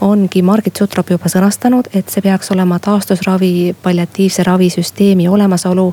ongi 0.00 0.42
Margit 0.42 0.76
Sutrop 0.76 1.10
juba 1.10 1.30
sõnastanud, 1.30 1.88
et 1.94 2.08
see 2.10 2.22
peaks 2.22 2.52
olema 2.54 2.78
taastusravi, 2.78 3.76
palliatiivse 3.82 4.44
ravisüsteemi 4.46 5.28
olemasolu 5.28 5.92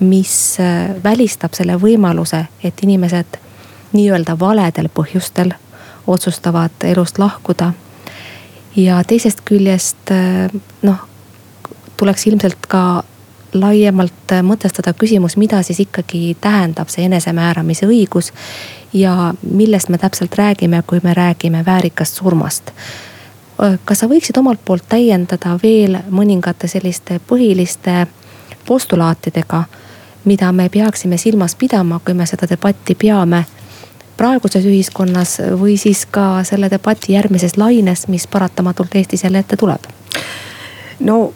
mis 0.00 0.60
äh, 0.60 0.90
välistab 1.04 1.54
selle 1.54 1.76
võimaluse, 1.80 2.44
et 2.64 2.82
inimesed 2.82 3.38
nii-öelda 3.92 4.38
valedel 4.40 4.88
põhjustel 4.94 5.54
otsustavad 6.06 6.84
elust 6.84 7.18
lahkuda. 7.18 7.72
ja 8.76 9.04
teisest 9.06 9.40
küljest 9.44 10.10
äh, 10.10 10.50
noh, 10.82 11.08
tuleks 11.96 12.26
ilmselt 12.26 12.66
ka 12.68 13.04
laiemalt 13.54 14.34
mõtestada 14.42 14.92
küsimus, 14.98 15.36
mida 15.36 15.62
siis 15.62 15.80
ikkagi 15.80 16.36
tähendab 16.40 16.88
see 16.88 17.04
enesemääramise 17.04 17.86
õigus. 17.86 18.32
ja 18.92 19.34
millest 19.42 19.88
me 19.88 19.98
täpselt 19.98 20.34
räägime, 20.34 20.82
kui 20.86 21.00
me 21.02 21.14
räägime 21.14 21.64
väärikast 21.64 22.14
surmast. 22.14 22.72
kas 23.84 23.98
sa 23.98 24.06
võiksid 24.06 24.38
omalt 24.38 24.60
poolt 24.64 24.88
täiendada 24.88 25.58
veel 25.62 25.98
mõningate 26.10 26.68
selliste 26.68 27.20
põhiliste 27.28 28.06
postulaatidega 28.66 29.64
mida 30.24 30.52
me 30.52 30.68
peaksime 30.68 31.16
silmas 31.18 31.56
pidama, 31.56 32.00
kui 32.04 32.14
me 32.14 32.26
seda 32.26 32.48
debatti 32.50 32.94
peame 32.94 33.44
praeguses 34.16 34.64
ühiskonnas 34.64 35.38
või 35.58 35.76
siis 35.80 36.04
ka 36.06 36.44
selle 36.46 36.70
debati 36.70 37.16
järgmises 37.16 37.56
laines, 37.58 38.06
mis 38.08 38.26
paratamatult 38.30 38.94
Eestis 38.94 39.24
jälle 39.24 39.42
ette 39.42 39.56
tuleb? 39.56 39.90
no 41.00 41.32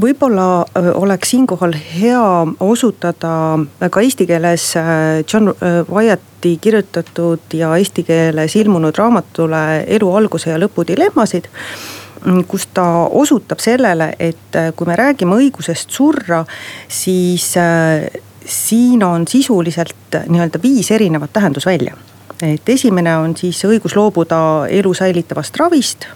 võib-olla 0.00 0.64
oleks 0.94 1.30
siinkohal 1.30 1.74
hea 2.00 2.24
osutada 2.60 3.30
ka 3.90 4.00
eesti 4.00 4.26
keeles 4.26 4.72
John 5.32 5.54
Wyatti 5.90 6.56
kirjutatud 6.60 7.54
ja 7.54 7.76
eesti 7.76 8.02
keeles 8.02 8.56
ilmunud 8.56 8.98
raamatule 8.98 9.84
Elu 9.86 10.14
alguse 10.16 10.50
ja 10.50 10.58
lõpu 10.58 10.86
dilemmasid 10.86 11.46
Mm, 11.46 11.99
kus 12.48 12.68
ta 12.74 12.84
osutab 13.10 13.60
sellele, 13.60 14.12
et 14.18 14.56
äh, 14.56 14.72
kui 14.76 14.86
me 14.86 14.96
räägime 14.96 15.36
õigusest 15.40 15.92
surra, 15.94 16.44
siis 16.88 17.52
äh, 17.56 18.06
siin 18.44 19.04
on 19.04 19.26
sisuliselt 19.28 20.14
äh, 20.14 20.28
nii-öelda 20.28 20.60
viis 20.62 20.90
erinevat 20.90 21.32
tähendusvälja 21.32 21.96
et 22.40 22.68
esimene 22.72 23.12
on 23.20 23.34
siis 23.36 23.58
õigus 23.68 23.92
loobuda 23.96 24.66
elu 24.72 24.94
säilitavast 24.96 25.58
ravist, 25.60 26.06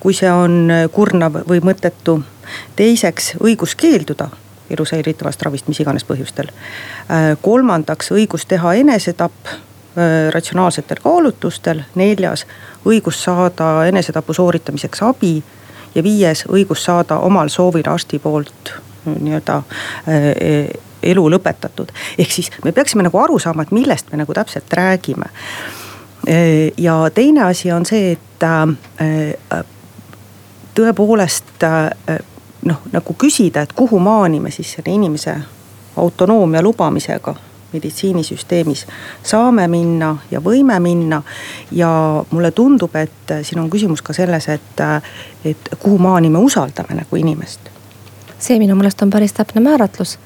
kui 0.00 0.14
see 0.14 0.30
on 0.30 0.70
kurnav 0.94 1.40
või 1.48 1.58
mõttetu. 1.66 2.20
teiseks 2.76 3.32
õigus 3.42 3.74
keelduda 3.74 4.28
elu 4.70 4.84
säilitavast 4.86 5.42
ravist, 5.42 5.66
mis 5.66 5.80
iganes 5.80 6.06
põhjustel. 6.06 6.52
kolmandaks 7.42 8.12
õigus 8.14 8.46
teha 8.46 8.74
enesetapp 8.74 9.50
ratsionaalsetel 10.30 10.98
kaalutlustel, 11.02 11.84
neljas 11.94 12.46
õigus 12.86 13.20
saada 13.24 13.86
enesetapu 13.86 14.34
sooritamiseks 14.34 15.02
abi. 15.02 15.42
ja 15.94 16.02
viies 16.02 16.44
õigus 16.50 16.84
saada 16.84 17.18
omal 17.22 17.48
soovil 17.48 17.86
arsti 17.86 18.18
poolt 18.18 18.72
nii-öelda 19.06 19.56
äh, 19.56 20.80
elu 21.02 21.30
lõpetatud. 21.30 21.88
ehk 22.18 22.32
siis 22.32 22.50
me 22.64 22.72
peaksime 22.72 23.02
nagu 23.02 23.18
aru 23.18 23.38
saama, 23.38 23.62
et 23.62 23.70
millest 23.70 24.10
me 24.12 24.18
nagu 24.18 24.34
täpselt 24.34 24.72
räägime. 24.72 25.30
Äh, 26.28 26.72
ja 26.76 27.10
teine 27.14 27.42
asi 27.42 27.72
on 27.72 27.86
see, 27.86 28.12
et 28.12 28.42
äh, 28.42 29.64
tõepoolest 30.74 31.66
noh, 32.64 32.78
nagu 32.92 33.14
küsida, 33.18 33.62
et 33.62 33.72
kuhu 33.72 33.98
maani 33.98 34.40
me 34.40 34.50
siis 34.50 34.72
selle 34.72 34.94
inimese 34.94 35.36
autonoomia 35.96 36.62
lubamisega 36.62 37.34
meditsiinisüsteemis 37.74 38.86
saame 39.22 39.68
minna 39.68 40.16
ja 40.30 40.40
võime 40.40 40.78
minna. 40.80 41.22
ja 41.72 41.90
mulle 42.30 42.50
tundub, 42.50 42.96
et 42.96 43.34
siin 43.42 43.60
on 43.60 43.70
küsimus 43.70 44.02
ka 44.02 44.12
selles, 44.12 44.48
et, 44.48 44.82
et 45.44 45.70
kuhu 45.78 45.98
maani 45.98 46.30
me 46.30 46.38
usaldame 46.38 46.94
nagu 47.00 47.16
inimest. 47.16 47.70
see 48.38 48.58
minu 48.58 48.76
meelest 48.76 49.02
on 49.02 49.10
päris 49.10 49.32
täpne 49.32 49.60
määratlus 49.60 50.18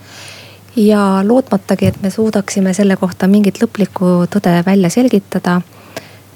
ja 0.76 1.20
lootmatagi, 1.24 1.86
et 1.86 2.02
me 2.02 2.10
suudaksime 2.10 2.74
selle 2.74 2.96
kohta 2.96 3.26
mingit 3.26 3.62
lõplikku 3.62 4.26
tõde 4.30 4.62
välja 4.66 4.90
selgitada. 4.90 5.60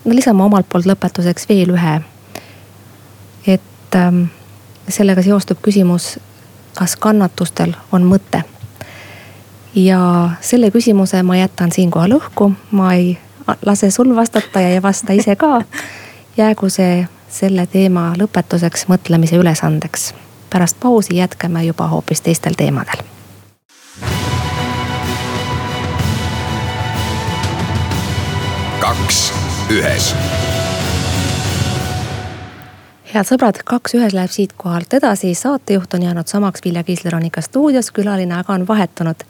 no 0.05 0.15
lisame 0.15 0.43
omalt 0.43 0.69
poolt 0.69 0.87
lõpetuseks 0.87 1.49
veel 1.49 1.75
ühe. 1.77 2.01
et 3.47 3.97
ähm, 3.97 4.25
sellega 4.89 5.23
seostub 5.23 5.59
küsimus, 5.63 6.19
kas 6.75 6.97
kannatustel 6.97 7.75
on 7.93 8.03
mõte 8.03 8.43
ja 9.75 10.31
selle 10.41 10.71
küsimuse 10.71 11.23
ma 11.23 11.37
jätan 11.37 11.73
siinkohal 11.73 12.19
õhku, 12.19 12.53
ma 12.71 12.93
ei 12.95 13.19
lase 13.67 13.91
sul 13.91 14.17
vastata 14.17 14.61
ja 14.61 14.69
ei 14.69 14.83
vasta 14.83 15.13
ise 15.13 15.37
ka. 15.37 15.63
jäägu 16.37 16.69
see 16.69 17.07
selle 17.29 17.67
teema 17.67 18.13
lõpetuseks 18.19 18.89
mõtlemise 18.89 19.37
ülesandeks. 19.37 20.15
pärast 20.51 20.77
pausi 20.81 21.17
jätkame 21.17 21.65
juba 21.65 21.89
hoopis 21.89 22.21
teistel 22.21 22.55
teemadel. 22.57 23.05
kaks 28.83 29.33
ühes 29.71 30.15
head 33.13 33.29
sõbrad, 33.29 33.59
kaks 33.65 33.97
ühes 33.99 34.15
läheb 34.17 34.33
siitkohalt 34.33 34.95
edasi, 34.97 35.35
saatejuht 35.37 35.95
on 35.95 36.03
jäänud 36.07 36.29
samaks, 36.29 36.65
Vilja 36.65 36.83
Kiisler 36.85 37.17
on 37.17 37.27
ikka 37.29 37.43
stuudios, 37.45 37.91
külaline 37.93 38.39
aga 38.39 38.55
on 38.57 38.67
vahetunud. 38.69 39.25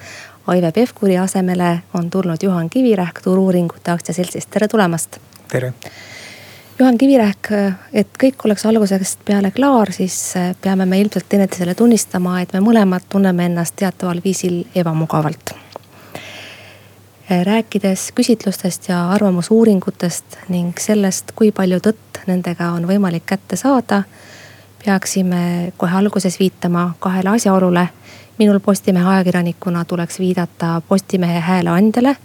Aive 0.47 0.73
Pevkuri 0.73 1.19
asemele 1.19 1.83
on 1.95 2.11
tulnud 2.11 2.37
Juhan 2.43 2.71
Kivirähk 2.71 3.21
Turu-uuringute 3.23 3.91
aktsiaseltsist, 3.91 4.51
tere 4.51 4.69
tulemast. 4.69 5.19
tere. 5.49 5.73
Juhan 6.79 6.99
Kivirähk, 6.99 7.51
et 7.93 8.09
kõik 8.25 8.43
oleks 8.45 8.67
algusest 8.67 9.21
peale 9.25 9.51
klaar, 9.51 9.93
siis 9.93 10.35
peame 10.63 10.87
me 10.87 10.99
ilmselt 11.01 11.29
teineteisele 11.29 11.75
tunnistama, 11.75 12.41
et 12.41 12.53
me 12.53 12.61
mõlemad 12.61 13.07
tunneme 13.09 13.47
ennast 13.47 13.77
teataval 13.77 14.21
viisil 14.25 14.65
ebamugavalt. 14.75 15.55
rääkides 17.45 18.13
küsitlustest 18.15 18.89
ja 18.89 19.11
arvamusuuringutest 19.11 20.39
ning 20.49 20.79
sellest, 20.79 21.33
kui 21.33 21.53
palju 21.53 21.79
tõtt 21.79 22.27
nendega 22.27 22.73
on 22.73 22.89
võimalik 22.89 23.27
kätte 23.27 23.57
saada, 23.57 24.03
peaksime 24.85 25.73
kohe 25.77 25.97
alguses 25.97 26.39
viitama 26.39 26.95
kahele 26.99 27.31
asjaolule 27.31 27.89
minul 28.39 28.61
Postimehe 28.61 29.07
ajakirjanikuna 29.07 29.85
tuleks 29.85 30.19
viidata 30.19 30.83
Postimehe 30.89 31.41
hääleandjale, 31.41 32.17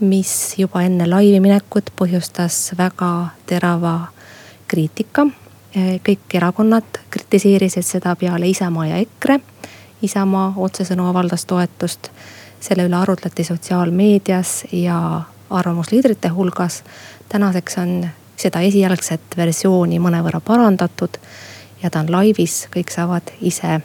mis 0.00 0.54
juba 0.58 0.82
enne 0.82 1.06
laivi 1.10 1.40
minekut 1.40 1.90
põhjustas 1.96 2.74
väga 2.78 3.28
terava 3.46 4.00
kriitika. 4.68 5.26
kõik 5.76 6.32
erakonnad 6.34 6.84
kritiseerisid 7.10 7.84
seda 7.84 8.16
peale 8.16 8.48
Isamaa 8.48 8.86
ja 8.86 8.96
EKRE. 8.96 9.40
Isamaa 10.02 10.52
otsesõnu 10.56 11.08
avaldas 11.08 11.44
toetust. 11.44 12.10
selle 12.60 12.86
üle 12.88 12.96
arutleti 12.96 13.44
sotsiaalmeedias 13.44 14.64
ja 14.72 15.22
arvamusliidrite 15.50 16.28
hulgas. 16.28 16.84
tänaseks 17.28 17.78
on 17.78 18.08
seda 18.36 18.60
esialgset 18.60 19.36
versiooni 19.36 19.98
mõnevõrra 19.98 20.40
parandatud 20.40 21.18
ja 21.82 21.90
ta 21.90 22.00
on 22.00 22.12
laivis, 22.12 22.68
kõik 22.76 22.90
saavad 22.90 23.22
ise 23.40 23.80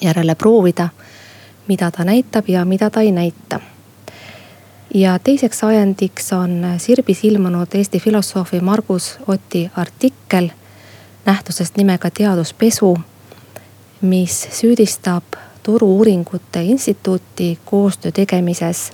järele 0.00 0.34
proovida, 0.34 0.88
mida 1.68 1.90
ta 1.90 2.04
näitab 2.04 2.48
ja 2.48 2.64
mida 2.64 2.90
ta 2.90 3.00
ei 3.00 3.12
näita. 3.12 3.60
ja 4.94 5.18
teiseks 5.18 5.64
ajendiks 5.64 6.32
on 6.32 6.64
Sirbis 6.78 7.24
ilmunud 7.24 7.66
Eesti 7.74 8.00
filosoofi 8.00 8.60
Margus 8.60 9.18
Oti 9.26 9.70
artikkel 9.76 10.48
nähtusest 11.26 11.76
nimega 11.76 12.10
Teaduspesu, 12.10 12.98
mis 14.00 14.48
süüdistab 14.50 15.24
Turu-uuringute 15.62 16.62
Instituuti 16.62 17.58
koostöö 17.64 18.12
tegemises, 18.12 18.92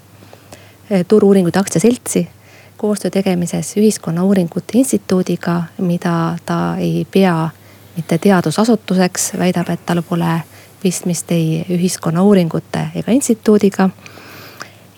Turu-uuringute 1.08 1.58
Aktsiaseltsi 1.58 2.28
koostöö 2.76 3.10
tegemises 3.10 3.76
Ühiskonnauuringute 3.76 4.72
Instituudiga, 4.74 5.62
mida 5.78 6.36
ta 6.46 6.76
ei 6.76 7.06
pea 7.10 7.48
mitte 7.96 8.18
teadusasutuseks, 8.18 9.32
väidab, 9.38 9.68
et 9.70 9.86
tal 9.86 10.02
pole 10.02 10.42
pistmist 10.85 11.33
ei 11.33 11.64
ühiskonnauuringute 11.73 12.88
ega 13.01 13.12
instituudiga. 13.12 13.90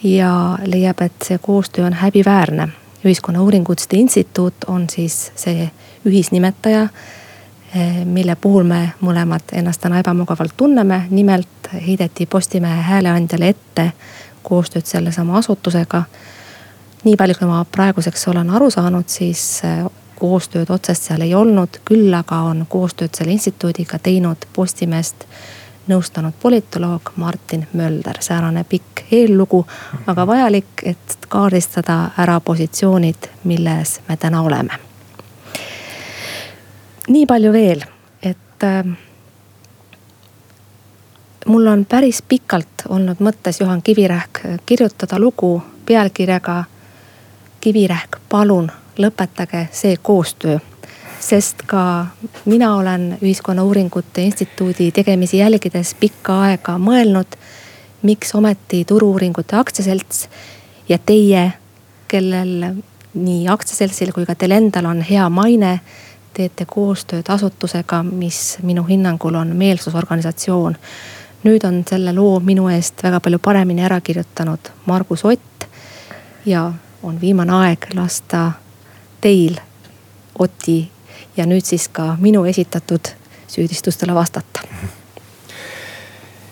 ja 0.03 0.59
leiab, 0.65 1.01
et 1.01 1.23
see 1.25 1.39
koostöö 1.39 1.87
on 1.87 1.93
häbiväärne. 1.93 2.69
ühiskonnauuringute 3.05 3.97
instituut 3.97 4.65
on 4.67 4.91
siis 4.91 5.33
see 5.37 5.71
ühisnimetaja, 6.07 6.89
eh, 7.75 8.05
mille 8.05 8.37
puhul 8.37 8.65
me 8.65 8.93
mõlemad 9.01 9.53
ennast 9.53 9.81
täna 9.81 9.99
ebamugavalt 9.99 10.57
tunneme. 10.57 11.07
nimelt 11.11 11.71
heideti 11.87 12.27
Postimehe 12.27 12.83
hääleandjale 12.83 13.49
ette 13.49 13.93
koostööd 14.43 14.87
sellesama 14.87 15.39
asutusega. 15.39 16.03
nii 17.05 17.17
palju, 17.17 17.35
kui 17.39 17.49
ma 17.49 17.65
praeguseks 17.73 18.29
olen 18.29 18.51
aru 18.51 18.71
saanud, 18.71 19.05
siis 19.07 19.63
koostööd 20.19 20.71
otsest 20.71 21.03
seal 21.09 21.21
ei 21.21 21.35
olnud, 21.35 21.81
küll 21.85 22.15
aga 22.15 22.41
on 22.51 22.67
koostööd 22.69 23.15
selle 23.15 23.33
instituudiga 23.37 23.99
teinud 23.99 24.49
Postimeest 24.53 25.27
nõustanud 25.89 26.35
politoloog 26.43 27.13
Martin 27.17 27.67
Mölder, 27.73 28.17
säärane 28.21 28.65
pikk 28.65 29.07
eellugu, 29.11 29.67
aga 30.07 30.27
vajalik, 30.27 30.83
et 30.83 31.19
kaardistada 31.29 32.11
ära 32.19 32.41
positsioonid, 32.41 33.29
milles 33.45 34.01
me 34.09 34.17
täna 34.17 34.43
oleme. 34.43 34.79
nii 37.09 37.27
palju 37.27 37.53
veel, 37.53 37.83
et 38.23 38.65
äh, 38.65 38.97
mul 41.47 41.67
on 41.67 41.85
päris 41.85 42.23
pikalt 42.23 42.87
olnud 42.89 43.21
mõttes 43.21 43.61
Juhan 43.61 43.83
Kivirähk 43.83 44.41
kirjutada 44.67 45.19
lugu 45.19 45.63
pealkirjaga 45.87 46.65
Kivirähk, 47.61 48.17
palun 48.29 48.71
lõpetage 48.99 49.69
see 49.73 49.97
koostöö. 50.03 50.59
Sest 51.27 51.63
ka 51.67 52.07
mina 52.45 52.77
olen 52.77 53.19
Ühiskonnauuringute 53.23 54.23
Instituudi 54.23 54.91
tegemisi 54.93 55.39
jälgides 55.39 55.95
pikka 56.01 56.41
aega 56.47 56.77
mõelnud, 56.79 57.35
miks 58.03 58.35
ometi 58.35 58.85
Turu-uuringute 58.85 59.57
Aktsiaselts 59.57 60.29
ja 60.89 60.99
teie, 60.99 61.53
kellel 62.09 62.77
nii 63.17 63.49
aktsiaseltsil 63.49 64.13
kui 64.15 64.27
ka 64.29 64.35
teil 64.39 64.55
endal 64.55 64.87
on 64.87 65.03
hea 65.03 65.27
maine, 65.33 65.81
teete 66.37 66.67
koostööd 66.69 67.27
asutusega, 67.33 68.03
mis 68.07 68.59
minu 68.63 68.85
hinnangul 68.85 69.35
on 69.35 69.57
meelsusorganisatsioon. 69.57 70.77
nüüd 71.47 71.65
on 71.65 71.85
selle 71.87 72.13
loo 72.13 72.41
minu 72.41 72.69
eest 72.69 73.03
väga 73.03 73.21
palju 73.21 73.39
paremini 73.39 73.83
ära 73.83 74.01
kirjutanud 74.01 74.71
Margus 74.87 75.25
Ott 75.25 75.67
ja 76.47 76.73
on 77.03 77.21
viimane 77.21 77.53
aeg 77.53 77.87
lasta 77.95 78.53
teil, 79.21 79.57
Oti, 80.39 80.91
ja 81.37 81.47
nüüd 81.47 81.65
siis 81.65 81.89
ka 81.89 82.17
minu 82.21 82.45
esitatud 82.45 83.13
süüdistustele 83.47 84.15
vastata 84.15 84.61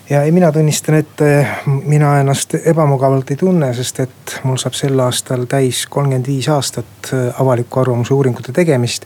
ja 0.09 0.23
ei, 0.23 0.31
mina 0.31 0.51
tunnistan, 0.51 0.95
et 0.95 1.21
eh, 1.21 1.47
mina 1.65 2.19
ennast 2.19 2.55
ebamugavalt 2.65 3.31
ei 3.31 3.37
tunne, 3.37 3.73
sest 3.73 3.99
et 3.99 4.35
mul 4.43 4.57
saab 4.61 4.77
sel 4.77 4.99
aastal 5.01 5.47
täis 5.49 5.85
kolmkümmend 5.89 6.27
viis 6.29 6.49
aastat 6.49 7.11
eh, 7.13 7.41
avaliku 7.41 7.81
arvamuse 7.81 8.13
uuringute 8.13 8.53
tegemist. 8.53 9.05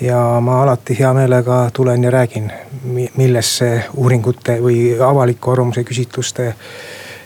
ja 0.00 0.18
ma 0.40 0.62
alati 0.62 0.94
hea 0.98 1.08
meelega 1.14 1.70
tulen 1.74 2.04
ja 2.04 2.10
räägin, 2.10 2.52
milles 3.16 3.56
see 3.58 3.80
uuringute 3.96 4.60
või 4.62 4.94
avaliku 5.02 5.50
arvamuse 5.50 5.82
küsitluste 5.84 6.52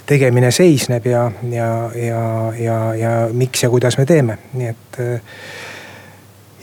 tegemine 0.07 0.51
seisneb 0.51 1.07
ja, 1.07 1.31
ja, 1.51 1.91
ja, 1.95 2.23
ja, 2.59 2.79
ja 2.95 3.11
miks 3.33 3.63
ja 3.63 3.71
kuidas 3.71 3.99
me 3.99 4.07
teeme, 4.07 4.39
nii 4.53 4.69
et. 4.69 5.03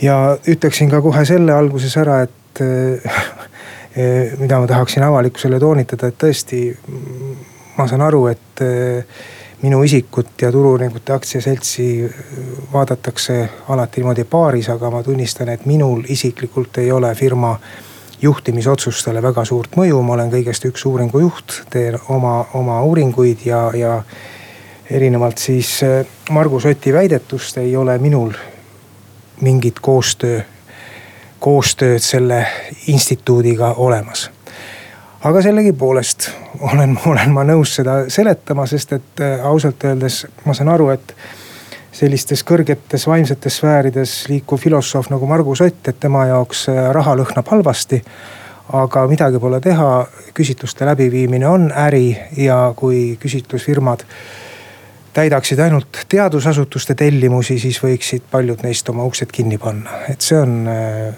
Ja 0.02 0.38
ütleksin 0.48 0.90
ka 0.90 1.02
kohe 1.04 1.26
selle 1.28 1.54
alguses 1.54 1.96
ära, 2.00 2.22
et 2.24 2.62
äh, 2.64 3.24
mida 4.40 4.60
ma 4.60 4.68
tahaksin 4.68 5.04
avalikkusele 5.04 5.60
toonitada, 5.60 6.08
et 6.08 6.18
tõesti 6.22 6.62
ma 7.78 7.88
saan 7.88 8.06
aru, 8.06 8.26
et 8.32 8.64
äh, 8.64 9.20
minu 9.62 9.82
isikut 9.84 10.40
ja 10.42 10.52
Turu-uuringute 10.52 11.14
Aktsiaseltsi 11.14 12.10
vaadatakse 12.74 13.50
alati 13.68 14.02
niimoodi 14.02 14.24
paaris, 14.24 14.70
aga 14.72 14.92
ma 14.92 15.04
tunnistan, 15.04 15.50
et 15.50 15.66
minul 15.68 16.04
isiklikult 16.08 16.80
ei 16.80 16.92
ole 16.92 17.12
firma 17.16 17.58
juhtimisotsustele 18.22 19.22
väga 19.24 19.46
suurt 19.46 19.76
mõju, 19.80 20.00
ma 20.04 20.16
olen 20.16 20.32
kõigest 20.32 20.68
üks 20.68 20.86
uuringujuht, 20.88 21.64
teen 21.72 22.00
oma, 22.08 22.46
oma 22.54 22.80
uuringuid 22.88 23.44
ja, 23.48 23.66
ja 23.76 24.00
erinevalt 24.92 25.38
siis 25.38 25.80
Margus 26.32 26.66
Oti 26.66 26.94
väidetust 26.94 27.60
ei 27.60 27.76
ole 27.76 27.98
minul 27.98 28.34
mingit 29.42 29.80
koostöö, 29.80 30.42
koostööd 31.40 32.00
selle 32.00 32.46
instituudiga 32.88 33.74
olemas. 33.78 34.30
aga 35.24 35.42
sellegipoolest 35.42 36.30
olen, 36.60 37.00
olen 37.06 37.32
ma 37.32 37.44
nõus 37.44 37.76
seda 37.76 38.06
seletama, 38.10 38.66
sest 38.66 38.94
et 38.94 39.22
äh, 39.22 39.46
ausalt 39.46 39.84
öeldes 39.84 40.26
ma 40.46 40.54
saan 40.54 40.70
aru, 40.70 40.90
et 40.90 41.16
sellistes 41.92 42.44
kõrgetes 42.44 43.08
vaimsetes 43.08 43.58
sfäärides 43.60 44.14
liikuv 44.30 44.60
filosoof 44.60 45.10
nagu 45.10 45.28
Margus 45.28 45.62
Ott, 45.62 45.88
et 45.88 46.00
tema 46.00 46.26
jaoks 46.30 46.70
äh, 46.70 46.92
raha 46.96 47.16
lõhnab 47.20 47.52
halvasti. 47.52 48.04
aga 48.74 49.08
midagi 49.08 49.40
pole 49.40 49.58
teha, 49.60 50.08
küsitluste 50.34 50.86
läbiviimine 50.86 51.48
on 51.48 51.72
äri 51.72 52.18
ja 52.38 52.74
kui 52.76 53.18
küsitlusfirmad 53.20 54.04
täidaksid 55.14 55.60
ainult 55.60 56.06
teadusasutuste 56.10 56.96
tellimusi, 56.96 57.60
siis 57.60 57.80
võiksid 57.84 58.30
paljud 58.32 58.62
neist 58.64 58.90
oma 58.90 59.04
uksed 59.04 59.32
kinni 59.32 59.58
panna, 59.58 60.04
et 60.10 60.22
see 60.22 60.38
on 60.40 60.68
äh, 60.68 61.14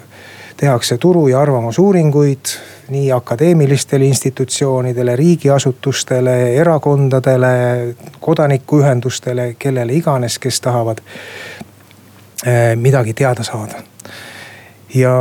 tehakse 0.62 0.98
turu 0.98 1.28
ja 1.28 1.40
arvamusuuringuid 1.40 2.46
nii 2.88 3.12
akadeemilistele 3.12 4.04
institutsioonidele, 4.04 5.16
riigiasutustele, 5.16 6.54
erakondadele, 6.54 7.48
kodanikuühendustele, 8.20 9.54
kellele 9.58 9.94
iganes, 9.94 10.38
kes 10.38 10.60
tahavad 10.60 11.02
eh, 12.46 12.76
midagi 12.76 13.14
teada 13.14 13.42
saada. 13.42 13.82
ja 14.94 15.14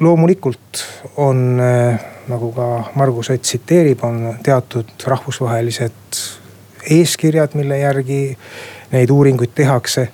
loomulikult 0.00 0.84
on, 1.16 1.60
eh, 1.60 2.00
nagu 2.28 2.52
ka 2.52 2.84
Margus 2.94 3.30
Ott 3.30 3.42
tsiteerib, 3.42 4.04
on 4.04 4.34
teatud 4.42 4.90
rahvusvahelised 5.06 5.92
eeskirjad, 6.90 7.54
mille 7.54 7.78
järgi 7.78 8.36
neid 8.92 9.10
uuringuid 9.10 9.54
tehakse. 9.54 10.08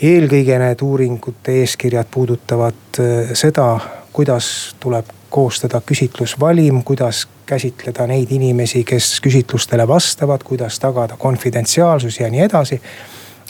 eelkõige 0.00 0.56
need 0.58 0.80
uuringute 0.82 1.52
eeskirjad 1.60 2.08
puudutavad 2.10 2.98
eh, 2.98 3.32
seda, 3.36 3.78
kuidas 4.12 4.74
tuleb 4.80 5.10
koostada 5.30 5.82
küsitlusvalim, 5.86 6.82
kuidas 6.84 7.26
käsitleda 7.46 8.06
neid 8.06 8.30
inimesi, 8.32 8.84
kes 8.84 9.20
küsitlustele 9.20 9.86
vastavad, 9.88 10.42
kuidas 10.42 10.78
tagada 10.80 11.16
konfidentsiaalsus 11.18 12.20
ja 12.20 12.30
nii 12.30 12.46
edasi. 12.46 12.80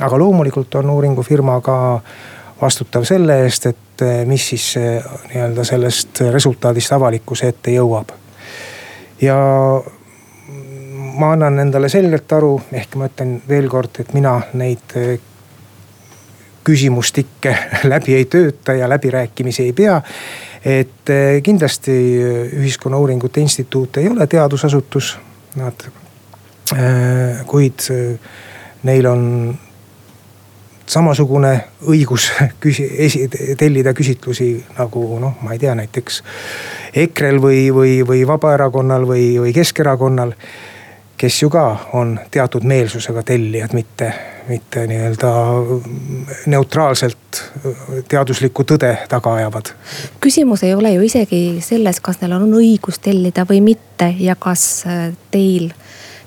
aga 0.01 0.19
loomulikult 0.19 0.75
on 0.75 0.91
uuringufirma 0.91 1.61
ka 1.61 2.01
vastutav 2.61 3.05
selle 3.05 3.43
eest, 3.45 3.67
et 3.67 4.03
eh, 4.03 4.25
mis 4.27 4.49
siis 4.49 4.75
nii-öelda 5.29 5.65
sellest 5.65 6.21
resultaadist 6.33 6.93
avalikkuse 6.93 7.49
ette 7.49 7.71
jõuab. 7.71 8.13
ja 9.21 9.39
ma 11.21 11.33
annan 11.37 11.59
endale 11.61 11.89
selgelt 11.93 12.33
aru, 12.33 12.55
ehk 12.73 12.97
ma 12.97 13.09
ütlen 13.11 13.37
veel 13.49 13.69
kord, 13.71 14.01
et 14.01 14.15
mina 14.17 14.39
neid 14.59 14.97
eh, 14.99 15.13
küsimustikke 16.65 17.55
läbi 17.93 18.17
ei 18.17 18.29
tööta 18.31 18.77
ja 18.79 18.89
läbirääkimisi 18.91 19.69
ei 19.69 19.75
pea. 19.77 20.01
Et 20.65 21.13
eh, 21.13 21.41
kindlasti 21.45 21.97
eh, 22.21 22.55
Ühiskonnauuringute 22.61 23.43
Instituut 23.45 24.01
ei 24.01 24.09
ole 24.09 24.27
teadusasutus, 24.31 25.17
nad, 25.61 25.89
kuid 27.51 27.83
neil 28.87 29.07
on 29.11 29.23
samasugune 30.87 31.51
õigus 31.91 32.29
küsi-, 32.63 32.87
esi-, 33.07 33.27
tellida 33.59 33.95
küsitlusi 33.97 34.53
nagu 34.79 35.07
noh, 35.23 35.41
ma 35.43 35.57
ei 35.57 35.63
tea, 35.63 35.75
näiteks 35.79 36.23
EKRE-l 37.03 37.41
või, 37.43 37.65
või, 37.75 37.97
või 38.07 38.23
Vabaerakonnal 38.27 39.09
või, 39.11 39.25
või 39.43 39.55
Keskerakonnal 39.57 40.37
kes 41.21 41.43
ju 41.43 41.51
ka 41.53 41.77
on 41.93 42.15
teatud 42.31 42.65
meelsusega 42.65 43.23
tellijad, 43.23 43.75
mitte, 43.77 44.13
mitte 44.49 44.87
nii-öelda 44.89 45.31
neutraalselt 46.49 47.41
teaduslikku 48.09 48.65
tõde 48.65 48.95
taga 49.09 49.35
ajavad. 49.37 49.73
küsimus 50.21 50.63
ei 50.65 50.73
ole 50.75 50.95
ju 50.95 51.03
isegi 51.05 51.41
selles, 51.61 52.01
kas 52.01 52.23
neil 52.23 52.33
on 52.39 52.47
õigus 52.57 53.03
tellida 53.05 53.45
või 53.51 53.61
mitte 53.61 54.15
ja 54.19 54.35
kas 54.35 54.65
äh, 54.89 55.11
teil, 55.31 55.69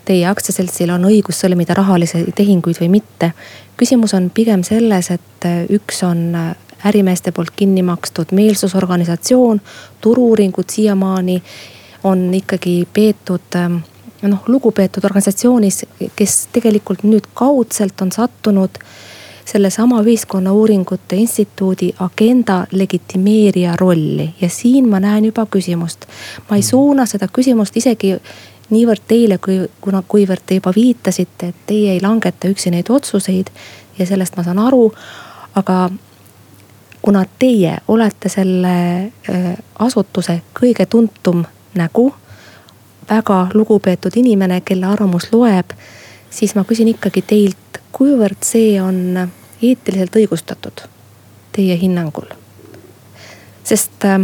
teie 0.05 0.27
aktsiaseltsil 0.29 0.93
on 0.93 1.07
õigus 1.09 1.41
sõlmida 1.41 1.73
rahalisi 1.73 2.27
tehinguid 2.35 2.77
või 2.83 2.91
mitte. 2.99 3.31
küsimus 3.77 4.13
on 4.13 4.29
pigem 4.29 4.63
selles, 4.63 5.09
et 5.09 5.47
äh, 5.49 5.63
üks 5.73 6.03
on 6.05 6.35
äh, 6.35 6.51
ärimeeste 6.85 7.31
poolt 7.31 7.55
kinni 7.55 7.81
makstud 7.81 8.29
meelsusorganisatsioon, 8.31 9.61
turu-uuringud 10.01 10.69
siiamaani 10.69 11.41
on 12.03 12.33
ikkagi 12.33 12.87
peetud 12.93 13.55
ähm, 13.55 13.81
noh, 14.27 14.43
lugupeetud 14.47 15.03
organisatsioonis, 15.03 15.85
kes 16.15 16.37
tegelikult 16.53 17.03
nüüd 17.03 17.27
kaudselt 17.33 18.01
on 18.01 18.11
sattunud 18.11 18.79
sellesama 19.45 20.01
Ühiskonnauuringute 20.01 21.15
Instituudi 21.15 21.93
agenda 21.99 22.67
legitimeerija 22.71 23.75
rolli 23.75 24.29
ja 24.41 24.49
siin 24.49 24.89
ma 24.89 24.99
näen 24.99 25.25
juba 25.25 25.45
küsimust. 25.45 26.05
ma 26.49 26.55
ei 26.55 26.63
suuna 26.63 27.05
seda 27.05 27.27
küsimust 27.27 27.77
isegi 27.77 28.15
niivõrd 28.69 29.03
teile, 29.07 29.37
kui, 29.37 29.59
kuna, 29.81 30.03
kuivõrd 30.07 30.45
te 30.45 30.55
juba 30.55 30.71
viitasite, 30.75 31.47
et 31.47 31.55
teie 31.67 31.91
ei 31.93 32.01
langeta 32.01 32.47
üksi 32.47 32.71
neid 32.71 32.89
otsuseid 32.89 33.51
ja 33.99 34.05
sellest 34.05 34.37
ma 34.37 34.43
saan 34.43 34.59
aru. 34.59 34.93
aga 35.55 35.89
kuna 37.01 37.25
teie 37.39 37.77
olete 37.87 38.29
selle 38.29 38.75
äh, 39.29 39.57
asutuse 39.79 40.41
kõige 40.59 40.85
tuntum 40.85 41.43
nägu 41.75 42.13
väga 43.09 43.47
lugupeetud 43.53 44.15
inimene, 44.15 44.61
kelle 44.61 44.85
arvamus 44.85 45.29
loeb, 45.31 45.73
siis 46.29 46.55
ma 46.55 46.63
küsin 46.67 46.91
ikkagi 46.93 47.21
teilt, 47.21 47.81
kuivõrd 47.91 48.41
see 48.45 48.77
on 48.81 49.29
eetiliselt 49.61 50.15
õigustatud 50.15 50.87
teie 51.53 51.77
hinnangul? 51.79 52.31
sest 53.63 54.05
äh, 54.05 54.19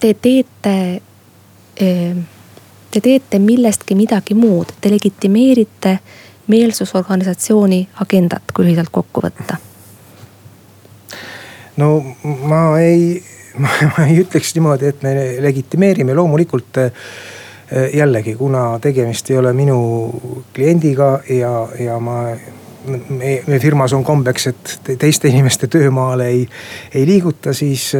te 0.00 0.14
teete, 0.14 1.00
äh, 1.82 2.16
te 2.90 3.00
teete 3.00 3.38
millestki 3.38 3.94
midagi 3.94 4.34
muud, 4.34 4.72
te 4.80 4.90
legitimeerite 4.90 5.98
meelsusorganisatsiooni 6.46 7.88
agendat, 8.00 8.52
kui 8.54 8.66
lühidalt 8.66 8.92
kokku 8.92 9.22
võtta. 9.24 9.56
no 11.76 11.88
ma 12.24 12.78
ei, 12.80 13.22
ma 13.92 14.06
ei 14.06 14.20
ütleks 14.22 14.54
niimoodi, 14.56 14.90
et 14.90 15.02
me 15.06 15.14
legitimeerime, 15.44 16.14
loomulikult 16.14 16.80
jällegi, 17.94 18.34
kuna 18.36 18.78
tegemist 18.82 19.30
ei 19.30 19.38
ole 19.40 19.52
minu 19.56 19.78
kliendiga 20.54 21.08
ja, 21.32 21.52
ja 21.80 21.96
ma 21.98 22.18
me, 23.08 23.30
me 23.46 23.58
firmas 23.58 23.94
on 23.96 24.04
kombeks, 24.04 24.46
et 24.50 24.74
teiste 25.00 25.30
inimeste 25.32 25.66
töömaale 25.72 26.28
ei, 26.28 26.42
ei 26.94 27.06
liiguta, 27.08 27.54
siis 27.56 27.92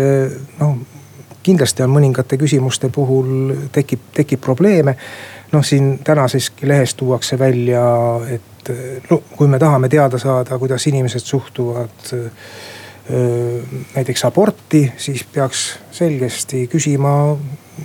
noh 0.60 0.76
kindlasti 1.44 1.84
on 1.84 1.92
mõningate 1.92 2.38
küsimuste 2.40 2.88
puhul 2.92 3.54
tekib, 3.72 4.10
tekib 4.16 4.40
probleeme. 4.40 4.96
noh, 5.52 5.62
siin 5.62 5.98
tänaseski 6.04 6.66
lehes 6.66 6.96
tuuakse 6.98 7.38
välja, 7.38 7.84
et 8.26 8.70
no 9.10 9.20
kui 9.36 9.48
me 9.48 9.58
tahame 9.58 9.88
teada 9.88 10.18
saada, 10.18 10.58
kuidas 10.58 10.86
inimesed 10.90 11.22
suhtuvad 11.22 12.08
näiteks 13.94 14.24
aborti, 14.24 14.92
siis 14.96 15.24
peaks 15.28 15.78
selgesti 15.92 16.62
küsima, 16.72 17.36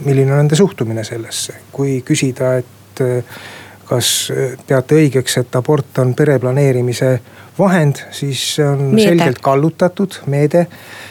milline 0.05 0.31
on 0.31 0.37
nende 0.37 0.55
suhtumine 0.55 1.03
sellesse. 1.03 1.53
kui 1.71 2.01
küsida, 2.07 2.53
et 2.57 3.01
kas 3.89 4.31
peate 4.67 4.95
õigeks, 4.95 5.37
et 5.41 5.55
abort 5.55 5.99
on 5.99 6.13
pereplaneerimise 6.15 7.11
vahend, 7.59 8.03
siis 8.11 8.43
see 8.55 8.67
on 8.67 8.81
meede. 8.93 9.09
selgelt 9.09 9.41
kallutatud 9.41 10.21
meede. 10.27 10.67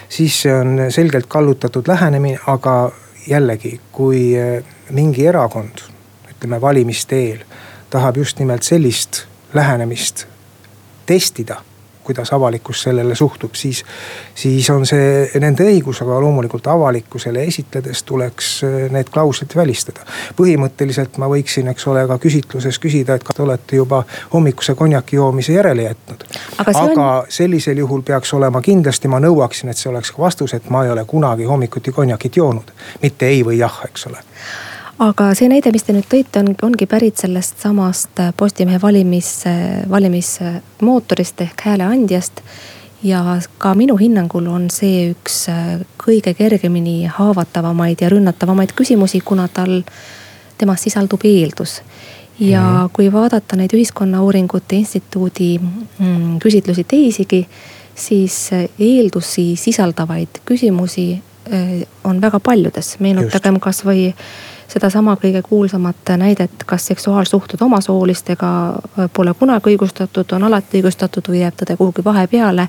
siis 0.09 0.43
see 0.43 0.55
on 0.55 0.87
selgelt 0.89 1.27
kallutatud 1.29 1.89
lähenemine, 1.89 2.39
aga 2.47 2.93
jällegi, 3.27 3.81
kui 3.93 4.33
mingi 4.91 5.27
erakond, 5.27 5.85
ütleme 6.31 6.61
valimiste 6.61 7.17
eel, 7.17 7.45
tahab 7.91 8.17
just 8.17 8.39
nimelt 8.39 8.63
sellist 8.63 9.27
lähenemist 9.55 10.27
testida 11.07 11.61
kuidas 12.09 12.33
avalikkus 12.33 12.83
sellele 12.83 13.15
suhtub, 13.15 13.55
siis, 13.55 13.85
siis 14.35 14.71
on 14.73 14.87
see 14.89 15.41
nende 15.43 15.67
õigus, 15.69 16.01
aga 16.05 16.17
loomulikult 16.25 16.67
avalikkusele 16.73 17.43
esitledes 17.51 18.03
tuleks 18.09 18.53
äh, 18.65 18.77
need 18.95 19.13
klauslid 19.13 19.53
välistada. 19.57 20.07
põhimõtteliselt 20.39 21.19
ma 21.21 21.29
võiksin, 21.29 21.69
eks 21.69 21.87
ole, 21.93 22.07
ka 22.09 22.17
küsitluses 22.23 22.81
küsida, 22.81 23.19
et 23.19 23.27
kas 23.27 23.37
te 23.37 23.45
olete 23.45 23.77
juba 23.77 24.03
hommikuse 24.33 24.75
konjaki 24.79 25.21
joomise 25.21 25.53
järele 25.53 25.91
jätnud. 25.91 26.25
aga, 26.59 26.79
aga 26.81 27.11
on... 27.19 27.29
sellisel 27.41 27.85
juhul 27.85 28.03
peaks 28.03 28.33
olema 28.39 28.65
kindlasti, 28.65 29.13
ma 29.13 29.21
nõuaksin, 29.21 29.69
et 29.69 29.77
see 29.77 29.93
oleks 29.93 30.15
vastus, 30.19 30.57
et 30.57 30.73
ma 30.73 30.87
ei 30.87 30.97
ole 30.97 31.05
kunagi 31.05 31.45
hommikuti 31.45 31.93
konjakit 31.93 32.41
joonud. 32.41 32.73
mitte 33.03 33.29
ei 33.29 33.45
või 33.45 33.61
jah, 33.61 33.85
eks 33.85 34.09
ole 34.09 34.25
aga 34.99 35.31
see 35.39 35.49
näide, 35.51 35.71
mis 35.75 35.87
te 35.87 35.95
nüüd 35.95 36.09
tõite, 36.11 36.43
on, 36.43 36.55
ongi 36.69 36.89
pärit 36.91 37.21
sellest 37.21 37.63
samast 37.63 38.19
äh, 38.23 38.33
Postimehe 38.37 38.81
valimis, 38.83 39.31
äh, 39.47 39.85
valimismootorist 39.91 41.47
ehk 41.47 41.67
hääleandjast. 41.71 42.43
ja 43.03 43.39
ka 43.63 43.75
minu 43.79 43.95
hinnangul 43.97 44.47
on 44.51 44.65
see 44.75 45.13
üks 45.13 45.45
äh, 45.53 45.79
kõige 46.03 46.35
kergemini 46.35 47.07
haavatavamaid 47.07 48.01
ja 48.03 48.09
rünnatavamaid 48.11 48.75
küsimusi, 48.75 49.21
kuna 49.21 49.49
tal, 49.49 49.83
temas 50.59 50.83
sisaldub 50.83 51.23
eeldus 51.25 51.83
ja 52.41 52.63
-hmm. 52.63 52.91
kui 52.93 53.13
vaadata 53.13 53.57
neid 53.57 53.71
Ühiskonnauuringute 53.75 54.77
Instituudi 54.77 55.59
mm, 55.99 56.39
küsitlusi 56.39 56.85
teisigi, 56.85 57.49
siis 57.95 58.51
eeldusi 58.79 59.57
sisaldavaid 59.57 60.43
küsimusi 60.45 61.23
on 62.05 62.21
väga 62.21 62.41
paljudes, 62.41 62.97
meenutagem 63.01 63.61
kasvõi 63.61 64.15
sedasama 64.69 65.17
kõige 65.17 65.43
kuulsamat 65.43 66.13
näidet, 66.17 66.65
kas 66.67 66.87
seksuaalsuhted 66.87 67.61
omasoolistega 67.65 68.51
äh, 68.69 69.11
pole 69.13 69.35
kunagi 69.35 69.73
õigustatud, 69.73 70.33
on 70.37 70.45
alati 70.45 70.83
õigustatud 70.83 71.31
või 71.31 71.43
jääb 71.43 71.57
tõde 71.57 71.77
kuhugi 71.77 72.05
vahepeale. 72.05 72.69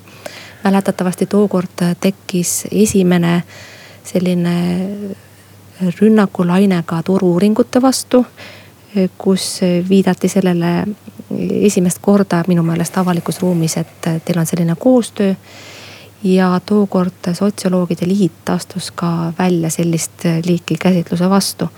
mäletatavasti 0.63 1.25
tookord 1.25 1.83
tekkis 1.99 2.67
esimene 2.71 3.43
selline 4.03 4.55
rünnakulaine 6.01 6.83
ka 6.85 7.03
turu-uuringute 7.03 7.81
vastu, 7.81 8.25
kus 9.17 9.61
viidati 9.89 10.27
sellele 10.27 10.87
esimest 11.61 11.99
korda 12.01 12.43
minu 12.47 12.63
meelest 12.63 12.97
avalikus 12.97 13.39
ruumis, 13.41 13.77
et 13.77 14.09
teil 14.25 14.39
on 14.39 14.45
selline 14.45 14.75
koostöö 14.79 15.35
ja 16.23 16.59
tookord 16.65 17.33
sotsioloogide 17.33 18.07
liit 18.07 18.49
astus 18.49 18.91
ka 18.91 19.33
välja 19.39 19.69
sellist 19.69 20.23
liiki 20.45 20.75
käsitluse 20.75 21.29
vastu. 21.29 21.69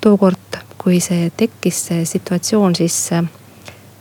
tookord, 0.00 0.58
kui 0.78 1.00
see 1.00 1.30
tekkis, 1.36 1.86
see 1.86 2.04
situatsioon, 2.04 2.74
siis 2.74 3.10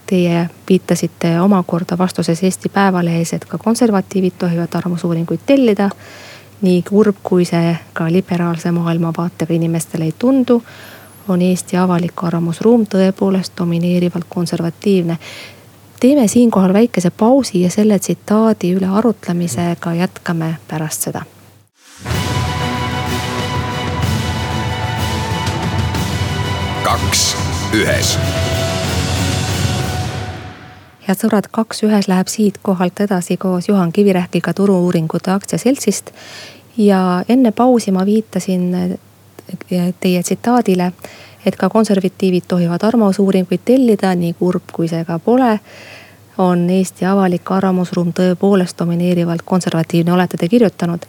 teie 0.07 0.49
viitasite 0.69 1.41
omakorda 1.41 1.97
vastuses 1.97 2.43
Eesti 2.43 2.69
Päevalehes, 2.69 3.33
et 3.33 3.45
ka 3.45 3.57
konservatiivid 3.57 4.33
tohivad 4.39 4.73
arvamusuuringuid 4.73 5.39
tellida. 5.45 5.89
nii 6.61 6.81
kurb, 6.81 7.15
kui 7.23 7.45
see 7.45 7.77
ka 7.93 8.11
liberaalse 8.11 8.71
maailmavaatega 8.71 9.53
inimestele 9.53 10.03
ei 10.03 10.13
tundu, 10.19 10.63
on 11.27 11.41
Eesti 11.41 11.77
avalik 11.77 12.23
arvamusruum 12.23 12.85
tõepoolest 12.85 13.53
domineerivalt 13.57 14.25
konservatiivne 14.29 15.17
teeme 16.01 16.27
siinkohal 16.27 16.73
väikese 16.73 17.09
pausi 17.09 17.61
ja 17.61 17.69
selle 17.69 17.99
tsitaadi 17.99 18.73
üle 18.73 18.87
arutlemisega 18.87 19.93
jätkame 19.93 20.55
pärast 20.67 21.01
seda. 21.01 21.21
kaks 26.83 27.21
ühes. 27.77 28.17
head 31.07 31.21
sõbrad, 31.21 31.47
Kaks 31.51 31.83
ühes 31.85 32.09
läheb 32.09 32.27
siit 32.27 32.57
kohalt 32.61 32.99
edasi 32.99 33.37
koos 33.37 33.69
Juhan 33.69 33.93
Kivirähkiga 33.93 34.53
Turu-uuringute 34.53 35.31
aktsiaseltsist. 35.31 36.11
ja 36.77 37.23
enne 37.29 37.51
pausi 37.51 37.91
ma 37.91 38.05
viitasin 38.05 38.97
teie 39.99 40.23
tsitaadile 40.23 40.91
et 41.45 41.55
ka 41.55 41.69
konservatiivid 41.69 42.43
tohivad 42.47 42.83
arvamusuuringuid 42.83 43.61
tellida, 43.65 44.15
nii 44.15 44.33
kurb 44.39 44.71
kui 44.73 44.87
see 44.87 45.05
ka 45.05 45.19
pole. 45.19 45.59
on 46.37 46.69
Eesti 46.69 47.05
avalik 47.05 47.51
arvamusruum 47.51 48.13
tõepoolest 48.17 48.77
domineerivalt 48.79 49.41
konservatiivne, 49.45 50.13
olete 50.13 50.37
te 50.37 50.47
kirjutanud. 50.47 51.05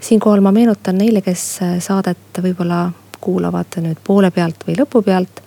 siinkohal 0.00 0.40
ma 0.40 0.52
meenutan 0.52 0.98
neile, 0.98 1.20
kes 1.20 1.60
saadet 1.78 2.42
võib-olla 2.42 2.90
kuulavad 3.20 3.78
nüüd 3.80 4.00
poole 4.04 4.30
pealt 4.30 4.64
või 4.66 4.76
lõpu 4.78 5.02
pealt. 5.02 5.42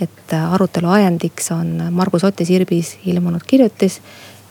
et 0.00 0.32
arutelu 0.52 0.88
ajendiks 0.88 1.50
on 1.50 1.88
Margus 1.90 2.24
Otti 2.24 2.44
Sirbis 2.44 2.98
ilmunud 3.06 3.42
kirjutis 3.46 4.00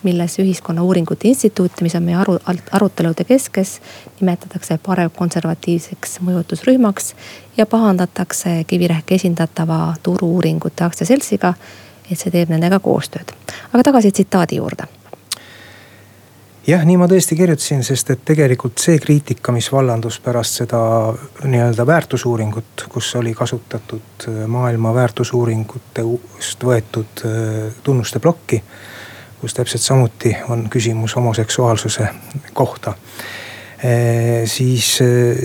milles 0.05 0.39
Ühiskonnauuringute 0.39 1.27
Instituuti, 1.27 1.83
mis 1.83 1.95
on 1.97 2.03
meie 2.05 2.17
aru, 2.21 2.37
arutelude 2.71 3.25
keskes, 3.27 3.79
nimetatakse 4.19 4.79
paremkonservatiivseks 4.85 6.19
mõjutusrühmaks 6.25 7.13
ja 7.57 7.65
pahandatakse 7.65 8.63
Kivirähki 8.67 9.19
esindatava 9.19 9.95
Turu-uuringute 10.03 10.85
aktsiaseltsiga, 10.85 11.53
et 12.11 12.19
see 12.19 12.31
teeb 12.31 12.53
nendega 12.53 12.79
koostööd. 12.79 13.33
aga 13.73 13.83
tagasi 13.83 14.11
tsitaadi 14.11 14.61
juurde 14.61 14.87
jah, 16.67 16.81
nii 16.85 16.97
ma 16.97 17.07
tõesti 17.09 17.37
kirjutasin, 17.37 17.83
sest 17.85 18.09
et 18.13 18.25
tegelikult 18.25 18.81
see 18.81 18.97
kriitika, 19.01 19.53
mis 19.55 19.67
vallandus 19.71 20.19
pärast 20.23 20.61
seda 20.63 20.79
nii-öelda 21.43 21.85
väärtusuuringut, 21.87 22.87
kus 22.89 23.11
oli 23.19 23.33
kasutatud 23.37 24.27
maailma 24.47 24.93
väärtusuuringutest 24.95 26.65
võetud 26.65 27.25
äh, 27.25 27.73
tunnuste 27.83 28.19
plokki 28.19 28.61
kus 29.41 29.53
täpselt 29.53 29.81
samuti 29.81 30.35
on 30.49 30.67
küsimus 30.69 31.15
homoseksuaalsuse 31.15 32.07
kohta. 32.53 32.93
siis, 34.45 34.99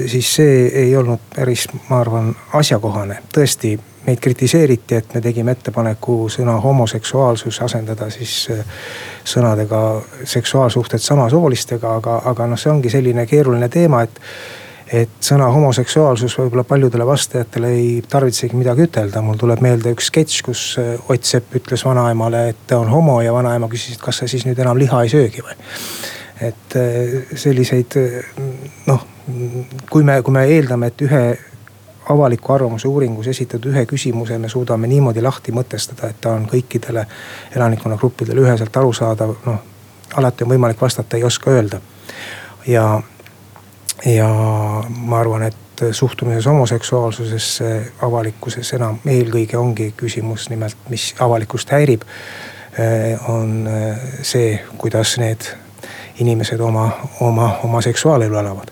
siis 0.06 0.34
see 0.34 0.66
ei 0.66 0.96
olnud 0.96 1.20
päris, 1.34 1.66
ma 1.88 2.00
arvan, 2.00 2.36
asjakohane, 2.54 3.18
tõesti 3.34 3.74
meid 4.06 4.20
kritiseeriti, 4.20 4.94
et 4.94 5.14
me 5.14 5.20
tegime 5.20 5.52
ettepaneku 5.52 6.28
sõna 6.32 6.54
homoseksuaalsus 6.62 7.60
asendada 7.62 8.08
siis 8.10 8.48
sõnadega 9.24 9.82
seksuaalsuhted 10.24 11.02
samasoolistega, 11.04 11.96
aga, 12.00 12.22
aga 12.32 12.46
noh, 12.46 12.58
see 12.58 12.72
ongi 12.72 12.92
selline 12.92 13.26
keeruline 13.26 13.68
teema, 13.68 14.02
et 14.06 14.22
et 14.92 15.22
sõna 15.22 15.46
homoseksuaalsus 15.54 16.34
võib-olla 16.38 16.64
paljudele 16.66 17.06
vastajatele 17.06 17.68
ei 17.76 17.90
tarvitsegi 18.08 18.56
midagi 18.58 18.88
ütelda. 18.88 19.22
mul 19.22 19.38
tuleb 19.38 19.62
meelde 19.62 19.92
üks 19.94 20.10
sketš, 20.10 20.40
kus 20.42 20.62
äh, 20.82 21.10
Ott 21.10 21.24
Sepp 21.24 21.54
ütles 21.54 21.84
vanaemale, 21.86 22.48
et 22.50 22.64
ta 22.66 22.78
on 22.78 22.90
homo 22.90 23.20
ja 23.22 23.32
vanaema 23.32 23.68
küsis, 23.70 23.94
et 23.94 24.02
kas 24.02 24.22
sa 24.22 24.28
siis 24.28 24.46
nüüd 24.46 24.58
enam 24.58 24.78
liha 24.78 25.02
ei 25.02 25.12
söögi 25.12 25.44
või. 25.46 25.54
et 26.40 26.76
äh, 26.76 27.36
selliseid 27.36 27.96
äh, 28.00 28.34
noh, 28.86 29.06
kui 29.90 30.02
me, 30.04 30.22
kui 30.22 30.34
me 30.34 30.44
eeldame, 30.50 30.90
et 30.90 31.06
ühe 31.06 31.22
avaliku 32.10 32.52
arvamuse 32.52 32.88
uuringus 32.88 33.28
esitatud 33.30 33.70
ühe 33.70 33.84
küsimuse 33.86 34.38
me 34.38 34.48
suudame 34.48 34.90
niimoodi 34.90 35.22
lahti 35.22 35.52
mõtestada, 35.54 36.10
et 36.10 36.20
ta 36.20 36.34
on 36.34 36.48
kõikidele 36.50 37.06
elanikkonnagruppidele 37.54 38.42
üheselt 38.42 38.76
arusaadav, 38.76 39.36
noh. 39.46 39.62
alati 40.18 40.44
on 40.44 40.50
võimalik 40.50 40.80
vastata, 40.80 41.16
ei 41.16 41.24
oska 41.24 41.50
öelda. 41.54 41.80
ja, 42.66 43.02
ja 44.06 44.28
ma 44.88 45.18
arvan, 45.18 45.42
et 45.42 45.84
suhtumises 45.92 46.46
homoseksuaalsusesse 46.46 47.92
avalikkuses 48.02 48.72
enam 48.76 48.98
eelkõige 49.06 49.56
ongi 49.56 49.92
küsimus 49.96 50.48
nimelt, 50.50 50.76
mis 50.88 51.14
avalikkust 51.20 51.72
häirib. 51.72 52.02
on 53.28 53.68
see, 54.22 54.60
kuidas 54.78 55.16
need 55.18 55.42
inimesed 56.22 56.60
oma, 56.60 56.92
oma, 57.20 57.58
oma 57.64 57.80
seksuaalelu 57.82 58.36
elavad 58.36 58.70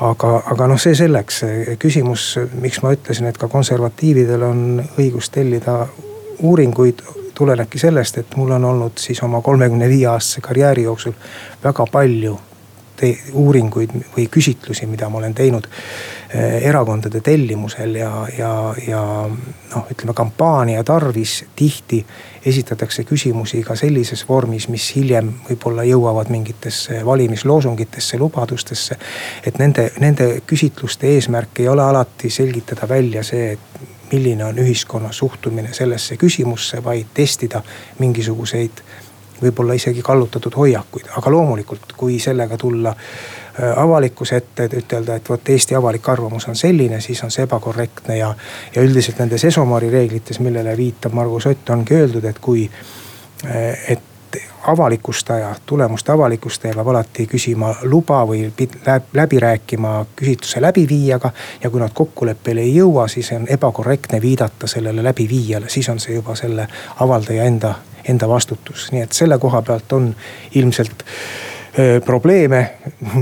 aga, 0.00 0.32
aga 0.46 0.66
noh, 0.70 0.80
see 0.80 0.94
selleks, 0.98 1.42
küsimus, 1.78 2.32
miks 2.62 2.82
ma 2.82 2.92
ütlesin, 2.94 3.28
et 3.30 3.38
ka 3.38 3.48
konservatiividel 3.50 4.42
on 4.46 4.82
õigus 4.98 5.30
tellida 5.34 5.80
uuringuid 6.38 7.02
tulenebki 7.38 7.78
sellest, 7.78 8.18
et 8.18 8.36
mul 8.38 8.50
on 8.56 8.64
olnud 8.72 8.98
siis 8.98 9.22
oma 9.22 9.40
kolmekümne 9.42 9.88
viie 9.90 10.06
aastase 10.10 10.42
karjääri 10.42 10.86
jooksul 10.88 11.14
väga 11.64 11.86
palju 11.92 12.38
uuringuid 13.32 13.92
või 14.16 14.26
küsitlusi, 14.30 14.86
mida 14.86 15.08
ma 15.08 15.18
olen 15.20 15.34
teinud 15.34 15.68
eh, 15.68 16.58
erakondade 16.68 17.20
tellimusel 17.24 17.94
ja, 18.00 18.12
ja, 18.38 18.52
ja 18.86 19.02
noh, 19.28 19.90
ütleme 19.92 20.14
kampaania 20.16 20.84
tarvis 20.84 21.44
tihti 21.56 22.04
esitatakse 22.46 23.04
küsimusi 23.04 23.62
ka 23.66 23.76
sellises 23.76 24.24
vormis, 24.28 24.68
mis 24.72 24.88
hiljem 24.96 25.32
võib-olla 25.48 25.84
jõuavad 25.88 26.30
mingitesse 26.32 27.04
valimisloosungitesse, 27.06 28.18
lubadustesse. 28.18 28.98
et 29.46 29.58
nende, 29.58 29.90
nende 30.00 30.30
küsitluste 30.46 31.14
eesmärk 31.14 31.60
ei 31.60 31.68
ole 31.68 31.84
alati 31.84 32.30
selgitada 32.30 32.88
välja 32.88 33.22
see, 33.22 33.52
et 33.52 33.96
milline 34.12 34.44
on 34.44 34.58
ühiskonna 34.58 35.12
suhtumine 35.12 35.72
sellesse 35.72 36.16
küsimusse, 36.16 36.84
vaid 36.84 37.12
testida 37.14 37.62
mingisuguseid 37.98 38.82
võib-olla 39.42 39.76
isegi 39.78 40.02
kallutatud 40.02 40.56
hoiakuid, 40.56 41.10
aga 41.16 41.30
loomulikult, 41.30 41.92
kui 41.96 42.18
sellega 42.22 42.56
tulla 42.56 42.92
äh, 42.94 43.72
avalikkuse 43.76 44.36
ette, 44.36 44.68
et 44.68 44.76
ütelda, 44.82 45.18
et 45.18 45.30
vot 45.30 45.54
Eesti 45.54 45.78
avalik 45.78 46.08
arvamus 46.08 46.48
on 46.48 46.56
selline, 46.56 47.00
siis 47.00 47.22
on 47.24 47.30
see 47.34 47.46
ebakorrektne 47.46 48.18
ja. 48.18 48.34
ja 48.74 48.82
üldiselt 48.82 49.18
nendes 49.22 49.44
Esomari 49.44 49.90
reeglites, 49.90 50.40
millele 50.40 50.76
viitab 50.76 51.16
Margus 51.16 51.46
Ott, 51.46 51.70
ongi 51.70 51.94
öeldud, 51.94 52.24
et 52.24 52.38
kui, 52.42 52.68
äh, 53.46 53.90
et 53.96 54.04
avalikustaja, 54.68 55.54
tulemuste 55.66 56.12
avalikustaja 56.12 56.74
peab 56.74 56.88
alati 56.92 57.26
küsima 57.26 57.72
luba 57.82 58.20
või 58.28 58.48
läbi 59.14 59.40
rääkima 59.40 60.06
küsitluse 60.16 60.62
läbiviijaga. 60.62 61.30
ja 61.62 61.70
kui 61.70 61.80
nad 61.80 61.90
kokkuleppele 61.94 62.60
ei 62.60 62.74
jõua, 62.76 63.08
siis 63.08 63.32
on 63.32 63.46
ebakorrektne 63.48 64.20
viidata 64.20 64.66
sellele 64.66 65.04
läbiviijale, 65.04 65.68
siis 65.68 65.88
on 65.88 66.00
see 66.00 66.14
juba 66.14 66.34
selle 66.34 66.68
avaldaja 67.00 67.44
enda 67.44 67.74
enda 68.08 68.28
vastutus, 68.28 68.88
nii 68.92 69.04
et 69.04 69.12
selle 69.12 69.38
koha 69.38 69.62
pealt 69.62 69.92
on 69.92 70.10
ilmselt 70.54 71.04
probleeme 72.04 72.74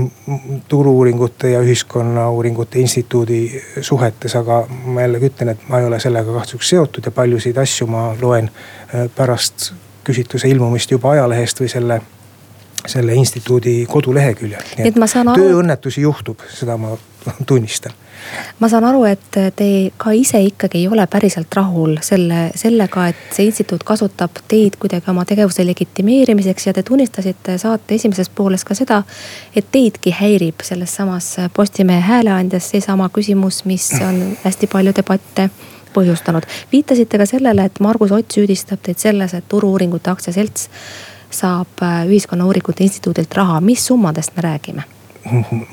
Turu-uuringute 0.69 1.51
ja 1.51 1.59
Ühiskonnauuringute 1.61 2.79
Instituudi 2.79 3.63
suhetes, 3.81 4.35
aga 4.35 4.63
ma 4.85 5.03
jällegi 5.03 5.29
ütlen, 5.29 5.51
et 5.53 5.67
ma 5.69 5.81
ei 5.81 5.85
ole 5.85 5.99
sellega 6.01 6.33
kahjuks 6.39 6.69
seotud 6.73 7.05
ja 7.05 7.11
paljusid 7.11 7.57
asju 7.61 7.87
ma 7.91 8.07
loen 8.21 8.49
pärast 9.15 9.71
küsitluse 10.07 10.49
ilmumist 10.49 10.91
juba 10.91 11.11
ajalehest 11.17 11.61
või 11.61 11.69
selle 11.71 12.01
selle 12.87 13.13
instituudi 13.19 13.85
koduleheküljel. 13.89 14.61
nii 14.77 14.87
et 14.87 14.99
saan 15.11 15.27
aru. 15.27 15.43
tööõnnetusi 15.43 16.01
juhtub, 16.01 16.43
seda 16.53 16.77
ma 16.79 16.95
tunnistan 17.49 17.93
ma 18.59 18.69
saan 18.69 18.85
aru, 18.87 19.03
et 19.09 19.39
te 19.55 19.69
ka 19.97 20.11
ise 20.15 20.41
ikkagi 20.43 20.81
ei 20.81 20.87
ole 20.87 21.07
päriselt 21.07 21.53
rahul 21.55 21.97
selle, 22.01 22.51
sellega, 22.55 23.07
et 23.11 23.35
see 23.35 23.47
instituut 23.49 23.83
kasutab 23.87 24.41
teid 24.47 24.77
kuidagi 24.79 25.11
oma 25.11 25.25
tegevuse 25.25 25.65
legitimeerimiseks 25.67 26.67
ja 26.67 26.73
te 26.73 26.83
tunnistasite 26.83 27.57
saate 27.61 27.95
esimeses 27.95 28.29
pooles 28.29 28.65
ka 28.67 28.75
seda, 28.77 29.03
et 29.55 29.71
teidki 29.71 30.13
häirib 30.19 30.65
selles 30.65 30.95
samas 30.95 31.35
Postimehe 31.53 32.01
hääleandjas 32.01 32.69
seesama 32.73 33.09
küsimus, 33.13 33.63
mis 33.65 33.89
on 34.01 34.37
hästi 34.43 34.67
palju 34.71 34.93
debatte 34.95 35.49
põhjustanud. 35.93 36.45
viitasite 36.71 37.17
ka 37.17 37.25
sellele, 37.25 37.65
et 37.65 37.79
Margus 37.79 38.11
Ott 38.11 38.31
süüdistab 38.31 38.83
teid 38.83 38.99
selles, 39.01 39.33
et 39.33 39.47
Turu-uuringute 39.49 40.11
aktsiaselts 40.11 40.69
saab 41.31 41.81
Ühiskonnauuringute 42.07 42.83
Instituudilt 42.83 43.33
raha, 43.35 43.61
mis 43.61 43.87
summadest 43.87 44.35
me 44.35 44.41
räägime? 44.41 44.96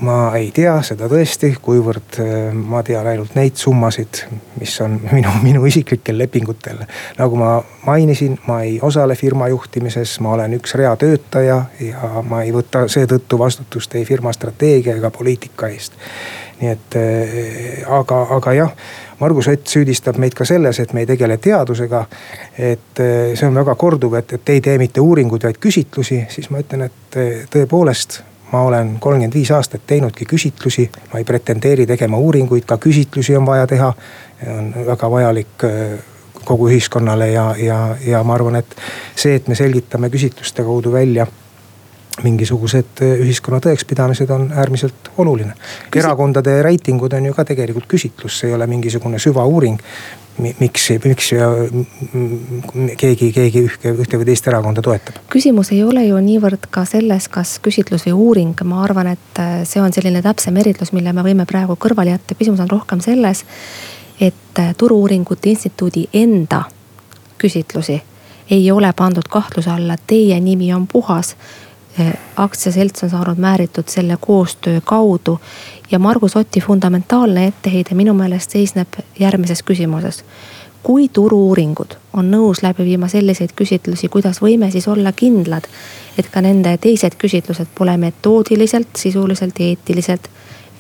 Ma 0.00 0.16
ei 0.36 0.50
tea 0.54 0.74
seda 0.86 1.06
tõesti, 1.10 1.52
kuivõrd 1.62 2.18
äh, 2.22 2.30
ma 2.54 2.82
tean 2.86 3.06
ainult 3.06 3.34
neid 3.38 3.58
summasid, 3.60 4.24
mis 4.60 4.74
on 4.84 4.96
minu, 5.12 5.30
minu 5.42 5.64
isiklikel 5.68 6.18
lepingutel. 6.18 6.82
nagu 7.18 7.38
ma 7.38 7.56
mainisin, 7.86 8.38
ma 8.46 8.62
ei 8.66 8.78
osale 8.82 9.16
firma 9.16 9.48
juhtimises, 9.52 10.18
ma 10.24 10.34
olen 10.34 10.58
üks 10.58 10.74
reatöötaja 10.80 11.58
ja 11.80 12.10
ma 12.28 12.42
ei 12.42 12.52
võta 12.54 12.86
seetõttu 12.88 13.38
vastutust 13.38 13.94
ei 13.94 14.04
firma 14.04 14.32
strateegia 14.32 14.96
ega 14.96 15.10
poliitika 15.10 15.68
eest. 15.68 15.96
nii 16.60 16.70
et 16.70 16.98
äh, 16.98 17.96
aga, 18.00 18.22
aga 18.38 18.58
jah, 18.58 18.76
Margus 19.20 19.48
Ott 19.48 19.70
süüdistab 19.70 20.18
meid 20.18 20.34
ka 20.34 20.44
selles, 20.44 20.80
et 20.80 20.92
me 20.92 21.04
ei 21.04 21.06
tegele 21.06 21.38
teadusega. 21.38 22.04
et 22.58 23.00
äh, 23.00 23.32
see 23.34 23.46
on 23.46 23.54
väga 23.54 23.74
korduv, 23.74 24.18
et, 24.18 24.32
et 24.32 24.54
ei 24.56 24.60
tee 24.60 24.78
mitte 24.78 25.00
uuringuid, 25.00 25.46
vaid 25.46 25.58
küsitlusi, 25.62 26.24
siis 26.28 26.50
ma 26.50 26.62
ütlen, 26.64 26.88
et 26.90 27.50
tõepoolest 27.50 28.22
ma 28.52 28.62
olen 28.62 28.96
kolmkümmend 29.00 29.34
viis 29.34 29.50
aastat 29.50 29.86
teinudki 29.86 30.24
küsitlusi, 30.24 30.90
ma 31.12 31.18
ei 31.18 31.24
pretendeeri 31.24 31.86
tegema 31.86 32.18
uuringuid, 32.18 32.66
ka 32.66 32.78
küsitlusi 32.78 33.36
on 33.36 33.46
vaja 33.46 33.66
teha. 33.66 33.94
on 34.58 34.74
väga 34.86 35.10
vajalik 35.10 35.64
äh, 35.64 35.98
kogu 36.44 36.68
ühiskonnale 36.68 37.30
ja, 37.30 37.54
ja, 37.58 37.96
ja 38.06 38.22
ma 38.24 38.34
arvan, 38.34 38.56
et 38.56 38.76
see, 39.16 39.34
et 39.34 39.48
me 39.48 39.54
selgitame 39.54 40.10
küsitluste 40.10 40.62
kaudu 40.62 40.92
välja 40.92 41.26
mingisugused 42.22 43.02
äh, 43.02 43.16
ühiskonna 43.24 43.60
tõekspidamised 43.64 44.30
on 44.30 44.50
äärmiselt 44.52 45.10
oluline. 45.18 45.54
erakondade 45.96 46.62
reitingud 46.62 47.12
on 47.12 47.26
ju 47.26 47.34
ka 47.34 47.44
tegelikult 47.44 47.88
küsitlus, 47.90 48.38
see 48.38 48.48
ei 48.48 48.54
ole 48.54 48.66
mingisugune 48.70 49.18
süvauuring, 49.18 49.80
miks, 50.38 50.88
miks 51.04 51.30
keegi, 52.96 53.32
keegi 53.32 53.62
ühte, 53.66 53.92
ühte 53.94 54.18
või 54.18 54.28
teist 54.28 54.46
erakonda 54.50 54.82
toetab. 54.82 55.18
küsimus 55.30 55.72
ei 55.72 55.82
ole 55.84 56.04
ju 56.06 56.18
niivõrd 56.20 56.68
ka 56.70 56.84
selles, 56.88 57.28
kas 57.28 57.58
küsitlus 57.62 58.06
või 58.08 58.14
uuring, 58.14 58.64
ma 58.64 58.82
arvan, 58.84 59.12
et 59.14 59.42
äh, 59.42 59.60
see 59.68 59.82
on 59.82 59.92
selline 59.92 60.22
täpsem 60.22 60.56
eritlus, 60.62 60.92
mille 60.92 61.12
me 61.12 61.26
võime 61.26 61.46
praegu 61.50 61.76
kõrvale 61.80 62.14
jätta, 62.14 62.38
küsimus 62.38 62.62
on 62.64 62.70
rohkem 62.70 63.00
selles. 63.00 63.44
et 64.20 64.58
äh, 64.58 64.74
Turu-uuringute 64.78 65.50
Instituudi 65.50 66.08
enda 66.12 66.64
küsitlusi 67.38 68.02
ei 68.50 68.70
ole 68.70 68.92
pandud 68.96 69.28
kahtluse 69.30 69.70
alla, 69.70 69.96
teie 70.06 70.40
nimi 70.40 70.72
on 70.74 70.86
puhas 70.86 71.36
aktsiaselts 72.36 73.02
on 73.02 73.10
saanud 73.10 73.38
määritud 73.38 73.88
selle 73.88 74.16
koostöö 74.20 74.80
kaudu 74.84 75.40
ja 75.90 75.98
Margus 75.98 76.36
Oti 76.36 76.60
fundamentaalne 76.60 77.46
etteheide 77.46 77.94
minu 77.94 78.14
meelest 78.14 78.50
seisneb 78.50 78.88
järgmises 79.18 79.62
küsimuses. 79.62 80.24
kui 80.82 81.08
turu-uuringud 81.08 81.94
on 82.12 82.30
nõus 82.30 82.60
läbi 82.62 82.84
viima 82.84 83.08
selliseid 83.08 83.54
küsitlusi, 83.56 84.08
kuidas 84.08 84.42
võime 84.42 84.70
siis 84.70 84.88
olla 84.88 85.12
kindlad, 85.12 85.64
et 86.18 86.28
ka 86.28 86.40
nende 86.40 86.76
teised 86.78 87.14
küsitlused 87.18 87.66
pole 87.74 87.96
metoodiliselt, 87.96 88.88
sisuliselt 88.96 89.58
ja 89.58 89.66
eetiliselt 89.66 90.28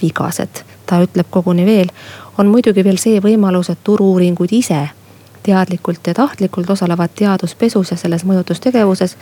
vigased. 0.02 0.64
ta 0.86 1.00
ütleb 1.00 1.26
koguni 1.30 1.66
veel, 1.66 1.88
on 2.38 2.46
muidugi 2.46 2.84
veel 2.84 2.98
see 2.98 3.20
võimalus, 3.20 3.70
et 3.70 3.78
turu-uuringud 3.84 4.52
ise 4.52 4.88
teadlikult 5.42 6.06
ja 6.06 6.14
tahtlikult 6.14 6.70
osalevad 6.70 7.10
teaduspesus 7.14 7.90
ja 7.90 7.96
selles 7.96 8.24
mõjutustegevuses 8.24 9.16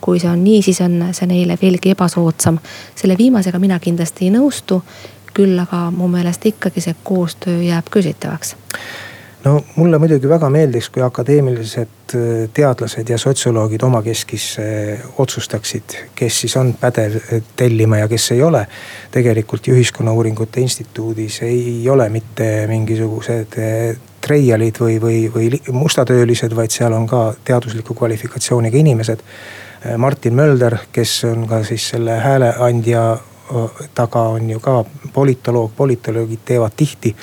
kui 0.00 0.20
see 0.20 0.30
on 0.30 0.44
nii, 0.44 0.62
siis 0.62 0.80
on 0.80 1.10
see 1.12 1.28
neile 1.30 1.58
veelgi 1.62 1.94
ebasoodsam. 1.96 2.58
selle 2.94 3.18
viimasega 3.18 3.58
mina 3.58 3.78
kindlasti 3.78 4.28
ei 4.28 4.34
nõustu 4.34 4.82
küll 5.34 5.58
aga 5.62 5.90
mu 5.94 6.08
meelest 6.08 6.46
ikkagi 6.46 6.80
see 6.80 6.96
koostöö 7.04 7.62
jääb 7.62 7.90
küsitavaks 7.90 8.56
no 9.44 9.60
mulle 9.76 9.98
muidugi 9.98 10.28
väga 10.28 10.50
meeldiks, 10.52 10.90
kui 10.92 11.02
akadeemilised 11.02 12.14
äh, 12.14 12.48
teadlased 12.54 13.08
ja 13.08 13.18
sotsioloogid 13.18 13.82
omakeskis 13.82 14.46
äh, 14.60 15.06
otsustaksid, 15.18 15.96
kes 16.14 16.40
siis 16.44 16.56
on 16.60 16.74
pädev 16.80 17.16
äh, 17.20 17.42
tellima 17.56 18.02
ja 18.02 18.08
kes 18.08 18.30
ei 18.36 18.42
ole. 18.42 18.66
tegelikult 19.10 19.66
ju 19.66 19.74
Ühiskonnauuringute 19.74 20.60
Instituudis 20.60 21.42
ei 21.42 21.88
ole 21.88 22.08
mitte 22.08 22.66
mingisugused 22.68 23.56
treialid 24.20 24.76
või, 24.80 25.00
või, 25.00 25.24
või 25.32 25.48
mustatöölised, 25.72 26.54
vaid 26.56 26.70
seal 26.70 26.92
on 26.92 27.06
ka 27.08 27.34
teadusliku 27.44 27.94
kvalifikatsiooniga 27.94 28.76
inimesed. 28.76 29.24
Martin 29.96 30.34
Mölder, 30.34 30.76
kes 30.92 31.24
on 31.24 31.46
ka 31.48 31.62
siis 31.64 31.88
selle 31.88 32.18
hääleandja 32.20 33.18
taga 33.94 34.22
on 34.22 34.50
ju 34.50 34.60
ka 34.60 34.84
politoloog, 35.12 35.72
politoloogid 35.76 36.38
teevad 36.44 36.72
tihti 36.76 37.16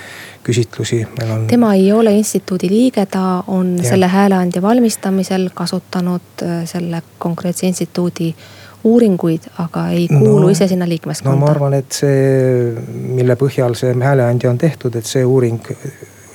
küsitlusi. 0.44 1.08
On... 1.24 1.48
tema 1.48 1.74
ei 1.74 1.92
ole 1.92 2.12
instituudi 2.12 2.70
liige, 2.70 3.06
ta 3.06 3.44
on 3.48 3.78
ja. 3.78 3.90
selle 3.90 4.08
hääleandja 4.08 4.62
valmistamisel 4.62 5.50
kasutanud 5.54 6.46
selle 6.66 7.02
konkreetse 7.18 7.68
instituudi 7.68 8.36
uuringuid, 8.84 9.50
aga 9.58 9.88
ei 9.90 10.08
kuulu 10.08 10.46
no, 10.48 10.50
ise 10.50 10.68
sinna 10.68 10.88
liikmeskonda? 10.90 11.36
no 11.36 11.46
ma 11.46 11.52
arvan, 11.52 11.74
et 11.74 11.92
see, 11.92 12.74
mille 13.18 13.36
põhjal 13.40 13.76
see 13.76 13.96
hääleandja 14.04 14.52
on 14.52 14.60
tehtud, 14.62 14.96
et 14.96 15.06
see 15.06 15.26
uuring 15.26 15.60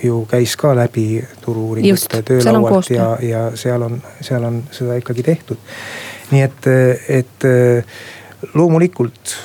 ju 0.03 0.25
käis 0.31 0.57
ka 0.59 0.75
läbi 0.77 1.23
turu-uuringute 1.45 2.23
töölaualt 2.27 2.91
ja, 2.91 3.13
ja 3.23 3.45
seal 3.55 3.87
on, 3.87 4.01
seal 4.21 4.45
on 4.45 4.63
seda 4.75 4.99
ikkagi 4.99 5.23
tehtud. 5.23 5.61
Nii 6.33 6.43
et, 6.43 6.69
et 7.21 7.47
loomulikult 8.55 9.37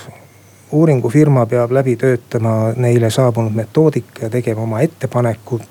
uuringufirma 0.71 1.45
peab 1.45 1.71
läbi 1.71 1.95
töötama 1.95 2.73
neile 2.75 3.09
saabunud 3.09 3.51
metoodika 3.55 4.25
ja 4.25 4.29
tegema 4.29 4.61
oma 4.61 4.79
ettepanekud, 4.81 5.61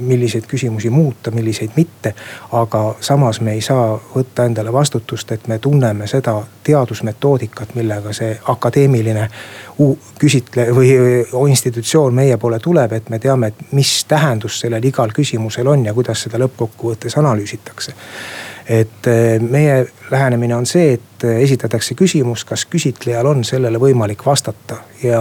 milliseid 0.00 0.48
küsimusi 0.50 0.90
muuta, 0.90 1.30
milliseid 1.30 1.70
mitte. 1.76 2.14
aga 2.52 2.94
samas 3.00 3.40
me 3.40 3.52
ei 3.52 3.60
saa 3.60 4.00
võtta 4.14 4.46
endale 4.46 4.72
vastutust, 4.72 5.32
et 5.32 5.46
me 5.48 5.58
tunneme 5.58 6.06
seda 6.06 6.42
teadusmetoodikat, 6.64 7.74
millega 7.74 8.12
see 8.12 8.38
akadeemiline 8.48 9.28
küsitle- 10.18 10.70
või 10.74 11.50
institutsioon 11.50 12.14
meie 12.14 12.36
poole 12.36 12.58
tuleb, 12.58 12.92
et 12.92 13.10
me 13.10 13.18
teame, 13.18 13.46
et 13.46 13.72
mis 13.72 14.04
tähendus 14.04 14.60
sellel 14.60 14.84
igal 14.84 15.12
küsimusel 15.14 15.66
on 15.66 15.86
ja 15.86 15.94
kuidas 15.94 16.22
seda 16.22 16.38
lõppkokkuvõttes 16.38 17.18
analüüsitakse 17.18 17.94
et 18.68 19.06
meie 19.50 19.86
lähenemine 20.10 20.56
on 20.56 20.66
see, 20.66 20.92
et 20.92 21.24
esitatakse 21.24 21.94
küsimus, 21.94 22.44
kas 22.44 22.66
küsitlejal 22.70 23.26
on 23.26 23.44
sellele 23.44 23.78
võimalik 23.80 24.26
vastata 24.26 24.76
ja, 25.02 25.20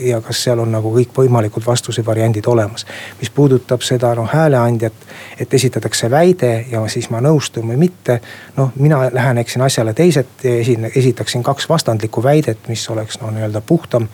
ja 0.00 0.20
kas 0.20 0.42
seal 0.44 0.60
on 0.62 0.72
nagu 0.72 0.92
kõikvõimalikud 0.94 1.64
vastuse 1.66 2.04
variandid 2.06 2.46
olemas. 2.46 2.86
mis 3.20 3.30
puudutab 3.30 3.82
seda 3.82 4.14
noh 4.14 4.28
hääleandjat, 4.32 4.92
et 5.40 5.54
esitatakse 5.54 6.10
väide 6.10 6.52
ja 6.70 6.82
siis 6.88 7.10
ma 7.10 7.20
nõustun 7.20 7.68
või 7.68 7.76
mitte. 7.76 8.20
noh, 8.56 8.72
mina 8.76 9.08
läheneksin 9.12 9.62
asjale 9.62 9.94
teiselt 9.94 10.44
ja 10.44 10.56
esin-, 10.60 10.90
esitaksin 10.96 11.42
kaks 11.42 11.68
vastandlikku 11.68 12.22
väidet, 12.22 12.68
mis 12.68 12.88
oleks 12.90 13.20
no 13.20 13.30
nii-öelda 13.30 13.60
puhtam 13.60 14.08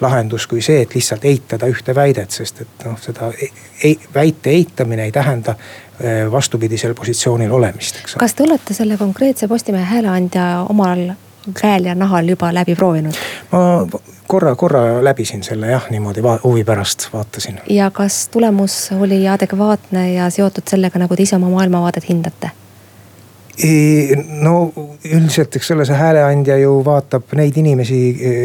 lahendus 0.00 0.46
kui 0.46 0.62
see, 0.62 0.82
et 0.82 0.94
lihtsalt 0.94 1.24
eitada 1.24 1.66
ühte 1.66 1.94
väidet, 1.94 2.30
sest 2.30 2.60
et 2.60 2.84
noh, 2.84 2.98
seda 3.00 3.32
ei, 3.38 3.52
ei, 3.82 3.98
väite 4.14 4.50
eitamine 4.50 5.04
ei 5.04 5.12
tähenda 5.12 5.54
eh, 5.54 5.83
vastupidisel 6.30 6.94
positsioonil 6.94 7.52
olemist, 7.52 8.00
eks 8.00 8.16
ole. 8.16 8.20
kas 8.24 8.34
te 8.34 8.42
olete 8.42 8.74
selle 8.74 8.96
konkreetse 8.96 9.48
Postimehe 9.48 9.84
hääleandja 9.84 10.66
omal 10.68 11.12
käel 11.60 11.84
ja 11.84 11.94
nahal 11.94 12.28
juba 12.28 12.54
läbi 12.54 12.74
proovinud? 12.74 13.14
ma 13.52 13.86
korra, 14.26 14.54
korra 14.54 15.04
läbisin 15.04 15.42
selle 15.42 15.70
jah, 15.70 15.86
niimoodi 15.90 16.22
va 16.22 16.38
huvi 16.44 16.64
pärast 16.64 17.08
vaatasin. 17.12 17.60
ja 17.68 17.90
kas 17.90 18.28
tulemus 18.28 18.90
oli 19.00 19.28
adekvaatne 19.28 20.12
ja 20.12 20.30
seotud 20.30 20.68
sellega, 20.70 20.98
nagu 20.98 21.16
te 21.16 21.22
ise 21.22 21.36
oma 21.36 21.50
maailmavaadet 21.50 22.08
hindate? 22.08 22.50
No 24.42 24.72
üldiselt, 25.04 25.54
eks 25.56 25.70
ole, 25.70 25.84
see 25.86 25.94
hääleandja 25.94 26.56
ju 26.58 26.72
vaatab 26.84 27.34
neid 27.38 27.56
inimesi, 27.60 27.98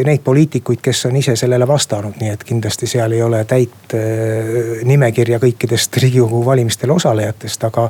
neid 0.06 0.22
poliitikuid, 0.22 0.78
kes 0.84 1.06
on 1.08 1.16
ise 1.18 1.34
sellele 1.38 1.66
vastanud, 1.68 2.14
nii 2.20 2.30
et 2.34 2.44
kindlasti 2.46 2.86
seal 2.90 3.16
ei 3.16 3.22
ole 3.24 3.40
täit 3.48 3.94
äh, 3.96 4.84
nimekirja 4.86 5.40
kõikidest 5.42 5.98
riigikogu 6.02 6.44
valimistel 6.46 6.94
osalejatest, 6.94 7.66
aga. 7.70 7.88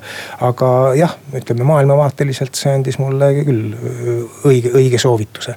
aga 0.49 0.71
jah, 0.97 1.17
ütleme 1.37 1.67
maailmavaateliselt 1.69 2.57
see 2.57 2.73
andis 2.79 2.99
mulle 3.03 3.33
küll 3.43 3.75
äh, 3.75 4.11
õige, 4.49 4.73
õige 4.81 5.03
soovituse. 5.03 5.57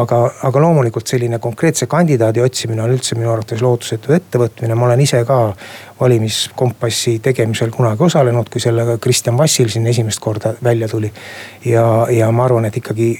aga, 0.00 0.22
aga 0.48 0.64
loomulikult 0.66 1.06
selline 1.06 1.38
konkreetse 1.38 1.86
kandidaadi 1.86 2.42
otsimine 2.42 2.82
on 2.82 2.96
üldse 2.96 3.18
minu 3.18 3.30
arvates 3.30 3.62
lootusetu 3.62 4.16
ettevõtmine, 4.16 4.74
ma 4.74 4.90
olen 4.90 5.06
ise 5.06 5.22
ka 5.28 5.40
valimiskompassi 6.00 7.18
tegemisel 7.24 7.70
kunagi 7.70 8.04
osalenud, 8.04 8.50
kui 8.52 8.60
sellega 8.60 8.98
Kristjan 8.98 9.38
Vassil 9.38 9.68
siin 9.72 9.86
esimest 9.86 10.20
korda 10.20 10.54
välja 10.64 10.88
tuli. 10.88 11.12
ja, 11.64 12.06
ja 12.10 12.30
ma 12.32 12.44
arvan, 12.44 12.64
et 12.64 12.76
ikkagi 12.76 13.14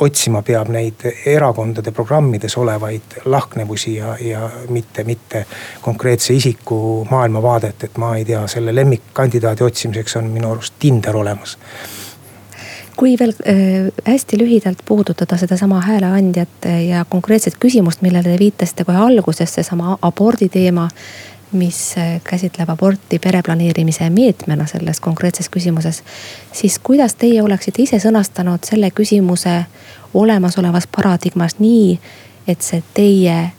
otsima 0.00 0.42
peab 0.42 0.68
neid 0.72 1.04
erakondade 1.28 1.92
programmides 1.92 2.56
olevaid 2.56 3.20
lahknevusi 3.24 3.96
ja, 3.96 4.16
ja 4.20 4.50
mitte, 4.68 5.04
mitte 5.04 5.46
konkreetse 5.80 6.34
isiku 6.34 7.06
maailmavaadet, 7.10 7.84
et 7.84 7.98
ma 8.00 8.14
ei 8.16 8.24
tea, 8.24 8.46
selle 8.48 8.74
lemmikkandidaadi 8.74 9.64
otsimiseks 9.64 10.16
on 10.16 10.30
minu 10.32 10.52
arust 10.52 10.78
Tinder 10.78 11.16
olemas 11.16 11.58
kui 13.00 13.14
veel 13.16 13.30
äh, 13.48 13.86
hästi 14.04 14.36
lühidalt 14.36 14.82
puudutada 14.84 15.38
sedasama 15.40 15.78
hääleandjat 15.80 16.66
ja 16.84 17.04
konkreetset 17.08 17.54
küsimust, 17.56 18.02
millele 18.04 18.28
te 18.28 18.38
viitasite 18.38 18.84
kohe 18.84 18.98
alguses, 19.00 19.54
seesama 19.56 19.96
abordi 20.02 20.50
teema 20.52 20.84
mis 21.52 21.98
äh, 21.98 22.20
käsitleb 22.24 22.70
aborti 22.70 23.18
pereplaneerimise 23.18 24.10
meetmena 24.10 24.66
selles 24.66 25.00
konkreetses 25.00 25.48
küsimuses. 25.48 26.02
siis 26.52 26.78
kuidas 26.78 27.14
teie 27.14 27.42
oleksite 27.42 27.82
ise 27.82 27.98
sõnastanud 27.98 28.64
selle 28.64 28.90
küsimuse 28.90 29.64
olemasolevas 30.14 30.86
paradigmas 30.86 31.58
nii, 31.58 32.00
et 32.48 32.62
see 32.62 32.82
teie 32.94 33.50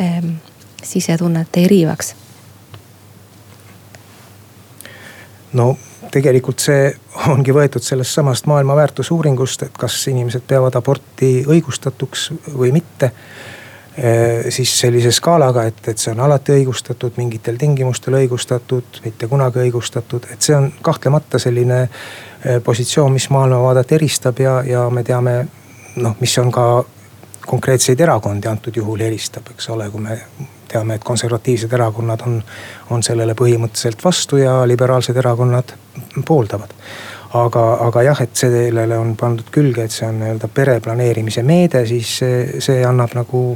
ähm, 0.00 0.36
sisetunnet 0.82 1.56
ei 1.56 1.68
riivaks? 1.68 2.14
no 5.52 5.76
tegelikult 6.10 6.62
see 6.62 6.92
ongi 7.30 7.54
võetud 7.54 7.82
sellest 7.82 8.14
samast 8.14 8.46
maailma 8.50 8.76
väärtusuuringust, 8.76 9.62
et 9.66 9.78
kas 9.78 9.96
inimesed 10.10 10.46
peavad 10.46 10.76
aborti 10.78 11.44
õigustatuks 11.46 12.30
või 12.54 12.72
mitte 12.74 13.10
siis 14.50 14.80
sellise 14.80 15.12
skaalaga, 15.14 15.64
et, 15.70 15.76
et 15.88 15.98
see 15.98 16.10
on 16.10 16.24
alati 16.24 16.52
õigustatud, 16.56 17.14
mingitel 17.16 17.58
tingimustel 17.60 18.16
õigustatud, 18.18 18.98
mitte 19.04 19.28
kunagi 19.30 19.62
õigustatud, 19.62 20.26
et 20.34 20.42
see 20.42 20.56
on 20.56 20.66
kahtlemata 20.82 21.38
selline 21.38 21.84
eh, 21.84 22.58
positsioon, 22.64 23.12
mis 23.14 23.28
maailmavaadet 23.30 23.94
eristab 23.94 24.42
ja, 24.42 24.56
ja 24.66 24.88
me 24.90 25.04
teame 25.06 25.36
noh, 26.02 26.16
mis 26.20 26.34
on 26.42 26.50
ka 26.54 26.66
konkreetseid 27.46 28.00
erakondi 28.00 28.48
antud 28.50 28.76
juhul 28.76 29.04
eristab, 29.06 29.52
eks 29.54 29.70
ole, 29.70 29.86
kui 29.92 30.02
me 30.02 30.18
teame, 30.68 30.98
et 30.98 31.04
konservatiivsed 31.04 31.72
erakonnad 31.78 32.24
on, 32.26 32.40
on 32.90 33.02
sellele 33.04 33.36
põhimõtteliselt 33.38 34.02
vastu 34.04 34.42
ja 34.42 34.62
liberaalsed 34.66 35.16
erakonnad 35.22 35.76
pooldavad 36.26 36.74
aga, 37.34 37.62
aga 37.86 38.02
jah, 38.06 38.20
et 38.22 38.36
sellele 38.38 38.98
on 38.98 39.14
pandud 39.18 39.48
külge, 39.52 39.86
et 39.86 39.94
see 39.94 40.06
on 40.06 40.20
nii-öelda 40.20 40.50
pereplaneerimise 40.54 41.42
meede, 41.46 41.84
siis 41.88 42.18
see, 42.20 42.60
see 42.62 42.84
annab 42.86 43.14
nagu 43.18 43.46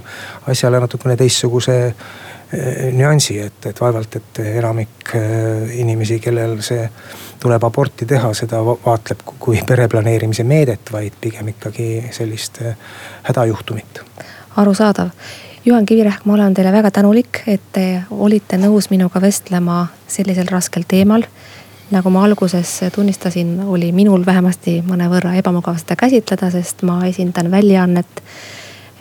asjale 0.50 0.80
natukene 0.82 1.16
teistsuguse 1.18 1.76
eh, 1.86 2.88
nüansi, 2.94 3.38
et, 3.44 3.70
et 3.70 3.80
vaevalt, 3.80 4.18
et 4.20 4.42
enamik 4.58 5.14
eh, 5.18 5.78
inimesi, 5.82 6.18
kellel 6.24 6.58
see 6.66 6.88
tuleb 7.38 7.68
aborti 7.68 8.06
teha, 8.08 8.32
seda 8.34 8.62
vaatleb 8.66 9.22
kui 9.38 9.60
pereplaneerimise 9.66 10.46
meedet, 10.48 10.92
vaid 10.92 11.20
pigem 11.20 11.52
ikkagi 11.54 11.90
sellist 12.14 12.62
eh, 12.64 12.74
hädajuhtumit. 13.30 14.02
arusaadav 14.56 15.14
Juhan 15.64 15.86
Kivirähk, 15.86 16.24
ma 16.24 16.32
olen 16.32 16.54
teile 16.54 16.70
väga 16.72 16.90
tänulik, 16.90 17.42
et 17.46 17.62
te 17.72 18.02
olite 18.10 18.56
nõus 18.56 18.88
minuga 18.90 19.20
vestlema 19.20 19.82
sellisel 20.08 20.48
raskel 20.48 20.86
teemal 20.88 21.26
nagu 21.90 22.10
ma 22.10 22.24
alguses 22.24 22.80
tunnistasin, 22.94 23.60
oli 23.66 23.92
minul 23.92 24.26
vähemasti 24.26 24.82
mõnevõrra 24.86 25.32
ebamugav 25.38 25.78
seda 25.80 25.96
käsitleda, 25.96 26.50
sest 26.52 26.82
ma 26.84 27.00
esindan 27.08 27.50
väljaannet, 27.50 28.22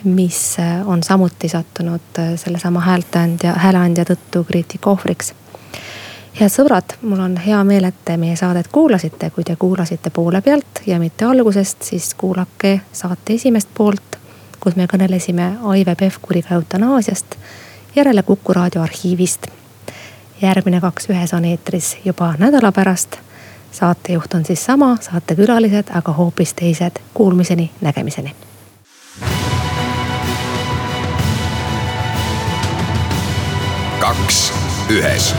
mis 0.04 0.58
on 0.86 1.04
samuti 1.04 1.50
sattunud 1.50 2.22
sellesama 2.36 2.80
häälteandja, 2.86 3.54
hääleandja 3.54 4.06
tõttu 4.06 4.44
kriitika 4.48 4.90
ohvriks. 4.90 5.34
head 6.40 6.54
sõbrad, 6.54 6.96
mul 7.02 7.20
on 7.20 7.38
hea 7.38 7.64
meel, 7.64 7.84
et 7.84 8.06
te 8.06 8.18
meie 8.18 8.36
saadet 8.36 8.68
kuulasite, 8.72 9.30
kui 9.30 9.44
te 9.44 9.56
kuulasite 9.56 10.10
poole 10.10 10.42
pealt 10.42 10.84
ja 10.86 11.00
mitte 11.00 11.26
algusest, 11.26 11.82
siis 11.84 12.14
kuulake 12.14 12.82
saate 12.92 13.34
esimest 13.34 13.70
poolt, 13.74 14.20
kus 14.60 14.76
me 14.76 14.86
kõnelesime 14.86 15.58
Aive 15.64 15.96
Pevkuriga 15.96 16.56
eutanaasiast 16.56 17.36
järele 17.96 18.24
Kuku 18.24 18.54
raadio 18.54 18.82
arhiivist 18.82 19.48
järgmine 20.42 20.82
Kaks 20.82 21.10
ühes 21.10 21.34
on 21.34 21.46
eetris 21.46 21.98
juba 22.06 22.34
nädala 22.38 22.72
pärast. 22.72 23.18
saatejuht 23.72 24.34
on 24.34 24.46
siis 24.46 24.66
sama, 24.66 24.98
saatekülalised 25.02 25.90
aga 25.94 26.14
hoopis 26.14 26.54
teised. 26.54 27.00
Kuulmiseni, 27.14 27.72
nägemiseni. 27.82 28.36
kaks 34.00 34.54
ühes 34.90 35.36